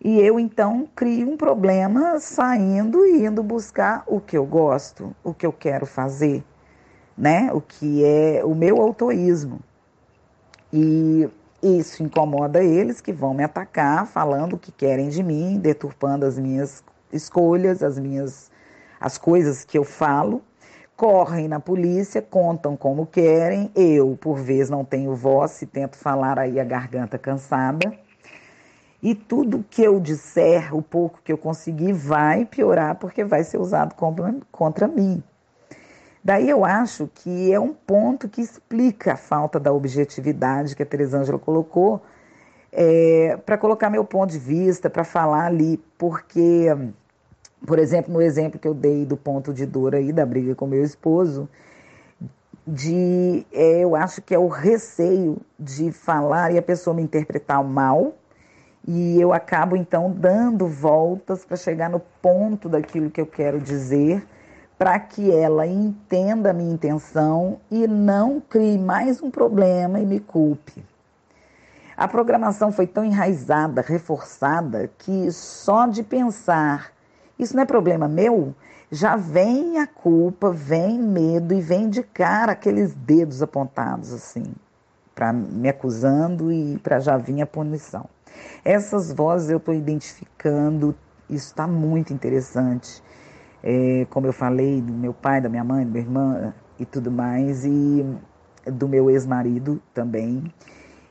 [0.00, 5.34] E eu então crio um problema saindo e indo buscar o que eu gosto, o
[5.34, 6.44] que eu quero fazer,
[7.16, 7.50] né?
[7.52, 9.58] O que é o meu autoísmo.
[10.72, 11.28] E
[11.60, 16.38] isso incomoda eles que vão me atacar falando o que querem de mim, deturpando as
[16.38, 18.52] minhas escolhas, as minhas
[19.00, 20.42] as coisas que eu falo.
[20.96, 23.70] Correm na polícia, contam como querem.
[23.74, 27.92] Eu, por vez, não tenho voz e tento falar aí a garganta cansada
[29.02, 33.58] e tudo que eu disser, o pouco que eu conseguir, vai piorar porque vai ser
[33.58, 35.22] usado contra, contra mim.
[36.22, 40.86] Daí eu acho que é um ponto que explica a falta da objetividade que a
[40.86, 42.02] Teresângela colocou,
[42.72, 46.66] é, para colocar meu ponto de vista, para falar ali, porque,
[47.66, 50.66] por exemplo, no exemplo que eu dei do ponto de dor aí, da briga com
[50.66, 51.48] meu esposo,
[52.66, 57.64] de, é, eu acho que é o receio de falar e a pessoa me interpretar
[57.64, 58.14] mal,
[58.90, 64.26] e eu acabo então dando voltas para chegar no ponto daquilo que eu quero dizer,
[64.78, 70.18] para que ela entenda a minha intenção e não crie mais um problema e me
[70.18, 70.82] culpe.
[71.94, 76.90] A programação foi tão enraizada, reforçada, que só de pensar,
[77.38, 78.54] isso não é problema meu,
[78.90, 84.46] já vem a culpa, vem medo e vem de cara aqueles dedos apontados assim,
[85.14, 88.08] para me acusando e para já vir a punição.
[88.64, 90.94] Essas vozes eu estou identificando,
[91.28, 93.02] isso está muito interessante.
[93.62, 97.10] É, como eu falei, do meu pai, da minha mãe, da minha irmã e tudo
[97.10, 98.06] mais, e
[98.66, 100.52] do meu ex-marido também.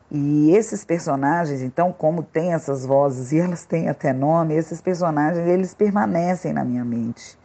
[0.10, 5.46] E esses personagens, então, como tem essas vozes e elas têm até nome, esses personagens
[5.46, 7.38] eles permanecem na minha mente.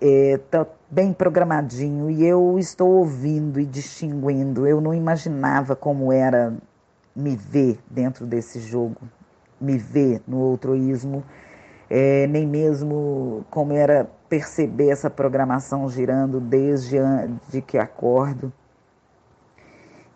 [0.00, 4.66] É, tá bem programadinho e eu estou ouvindo e distinguindo.
[4.66, 6.54] Eu não imaginava como era
[7.14, 9.00] me ver dentro desse jogo,
[9.60, 11.22] me ver no outroísmo,
[11.88, 16.96] é, nem mesmo como era perceber essa programação girando desde
[17.50, 18.52] de que acordo.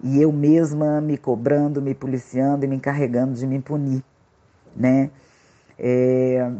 [0.02, 4.02] E eu mesma me cobrando, me policiando e me encarregando de me punir,
[4.74, 5.10] né?
[5.78, 6.50] É,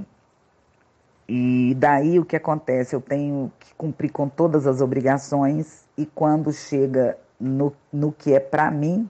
[1.29, 2.95] e daí o que acontece?
[2.95, 8.41] Eu tenho que cumprir com todas as obrigações e quando chega no, no que é
[8.41, 9.09] para mim,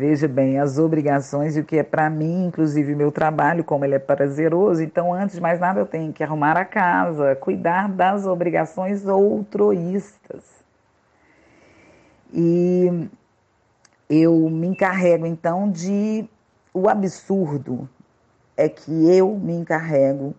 [0.00, 3.96] Veja bem, as obrigações e o que é para mim, inclusive meu trabalho, como ele
[3.96, 4.82] é prazeroso.
[4.82, 10.42] Então, antes de mais nada, eu tenho que arrumar a casa, cuidar das obrigações outroístas.
[12.32, 13.10] E
[14.08, 16.26] eu me encarrego então de
[16.72, 17.86] o absurdo
[18.56, 20.34] é que eu me encarrego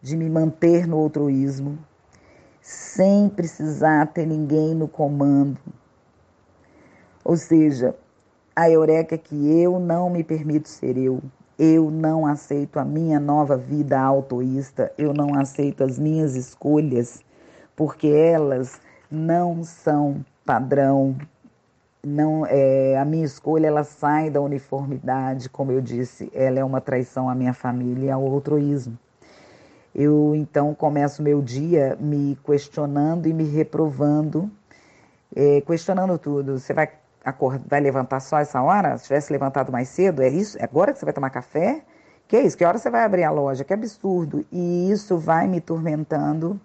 [0.00, 1.78] de me manter no outroísmo
[2.62, 5.58] sem precisar ter ninguém no comando.
[7.22, 7.94] Ou seja,
[8.56, 11.22] a eureka que eu não me permito ser eu.
[11.58, 17.20] Eu não aceito a minha nova vida autoísta, eu não aceito as minhas escolhas,
[17.76, 18.80] porque elas
[19.10, 21.14] não são padrão.
[22.02, 26.80] Não, é, a minha escolha ela sai da uniformidade, como eu disse, ela é uma
[26.80, 28.98] traição à minha família e ao outroísmo.
[29.94, 34.50] Eu então começo meu dia me questionando e me reprovando,
[35.34, 36.58] é, questionando tudo.
[36.58, 36.90] Você vai
[37.66, 38.96] vai levantar só essa hora?
[38.98, 40.58] Se tivesse levantado mais cedo, é isso?
[40.58, 41.82] É agora que você vai tomar café?
[42.28, 42.56] Que é isso?
[42.56, 43.64] Que hora você vai abrir a loja?
[43.64, 44.44] Que absurdo.
[44.50, 46.60] E isso vai me tormentando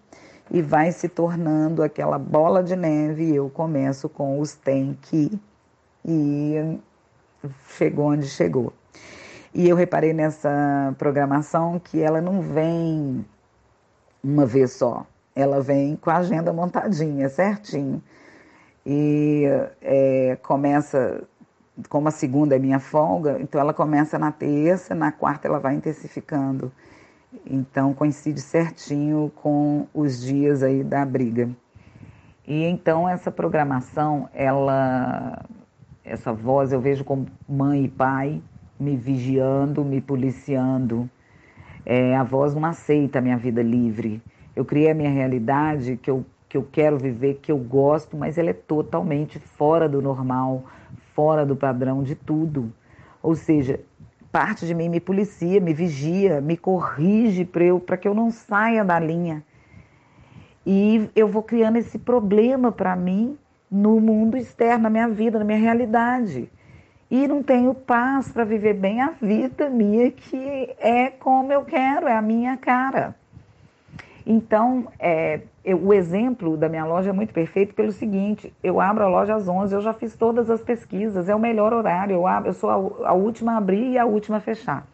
[0.50, 3.34] e vai se tornando aquela bola de neve.
[3.34, 5.40] Eu começo com os tem que
[6.06, 6.80] e
[7.70, 8.74] chegou onde chegou.
[9.54, 13.26] E eu reparei nessa programação que ela não vem
[14.24, 15.06] uma vez só,
[15.36, 18.02] ela vem com a agenda montadinha, certinho
[18.86, 19.44] e
[19.82, 21.24] é, começa,
[21.90, 25.76] como a segunda é minha folga, então ela começa na terça, na quarta ela vai
[25.76, 26.72] intensificando.
[27.46, 31.50] Então coincide certinho com os dias aí da briga.
[32.48, 35.46] E então essa programação, ela,
[36.04, 38.42] essa voz eu vejo como mãe e pai
[38.80, 41.10] me vigiando, me policiando.
[41.86, 44.22] É, a voz não aceita a minha vida livre.
[44.56, 48.38] Eu criei a minha realidade que eu que eu quero viver, que eu gosto, mas
[48.38, 50.66] ela é totalmente fora do normal,
[51.16, 52.74] fora do padrão de tudo.
[53.24, 53.80] Ou seja,
[54.34, 57.48] parte de mim me policia, me vigia, me corrige
[57.86, 59.42] para que eu não saia da linha.
[60.66, 63.38] E eu vou criando esse problema para mim
[63.72, 66.52] no mundo externo, na minha vida, na minha realidade.
[67.10, 72.10] E não tenho paz para viver bem a vida minha, que é como eu quero,
[72.10, 73.16] é a minha cara.
[74.26, 79.04] Então, é, eu, o exemplo da minha loja é muito perfeito pelo seguinte: eu abro
[79.04, 82.26] a loja às 11, eu já fiz todas as pesquisas, é o melhor horário, eu,
[82.26, 84.88] abro, eu sou a, a última a abrir e a última a fechar.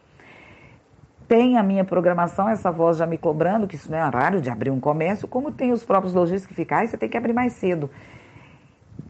[1.26, 4.50] Tem a minha programação, essa voz já me cobrando que isso não é horário de
[4.50, 7.52] abrir um comércio, como tem os próprios lojistas que ficam, você tem que abrir mais
[7.54, 7.90] cedo.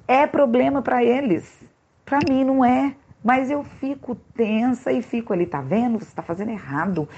[0.07, 1.63] É problema para eles,
[2.05, 2.95] para mim não é.
[3.23, 5.99] Mas eu fico tensa e fico ali, tá vendo?
[5.99, 7.09] Você está fazendo errado.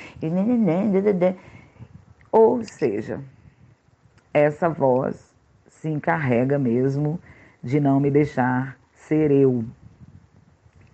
[2.33, 3.21] Ou seja,
[4.32, 5.35] essa voz
[5.69, 7.19] se encarrega mesmo
[7.62, 9.65] de não me deixar ser eu.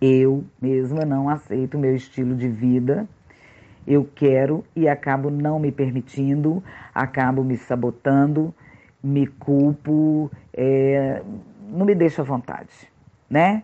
[0.01, 3.07] Eu mesma não aceito meu estilo de vida.
[3.85, 6.61] Eu quero e acabo não me permitindo,
[6.93, 8.53] acabo me sabotando,
[9.01, 11.21] me culpo, é,
[11.69, 12.91] não me deixa à vontade,
[13.29, 13.63] né?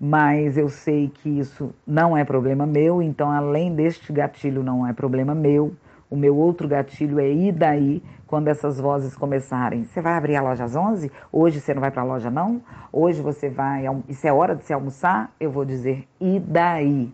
[0.00, 4.92] Mas eu sei que isso não é problema meu, então além deste gatilho não é
[4.92, 5.72] problema meu,
[6.10, 9.84] o meu outro gatilho é ir daí quando essas vozes começarem.
[9.84, 11.10] Você vai abrir a loja às 11?
[11.32, 12.62] Hoje você não vai para a loja não?
[12.92, 15.32] Hoje você vai, isso é hora de se almoçar?
[15.38, 17.12] Eu vou dizer, e daí?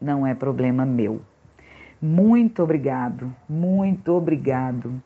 [0.00, 1.20] Não é problema meu.
[2.00, 5.02] Muito obrigado, muito obrigado.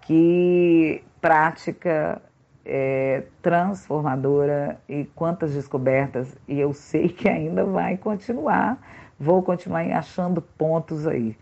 [0.00, 2.22] Que prática
[2.64, 8.78] é, transformadora e quantas descobertas, e eu sei que ainda vai continuar,
[9.18, 11.36] vou continuar achando pontos aí.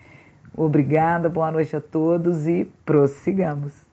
[0.57, 3.86] Obrigada, boa noite a todos e prossigamos.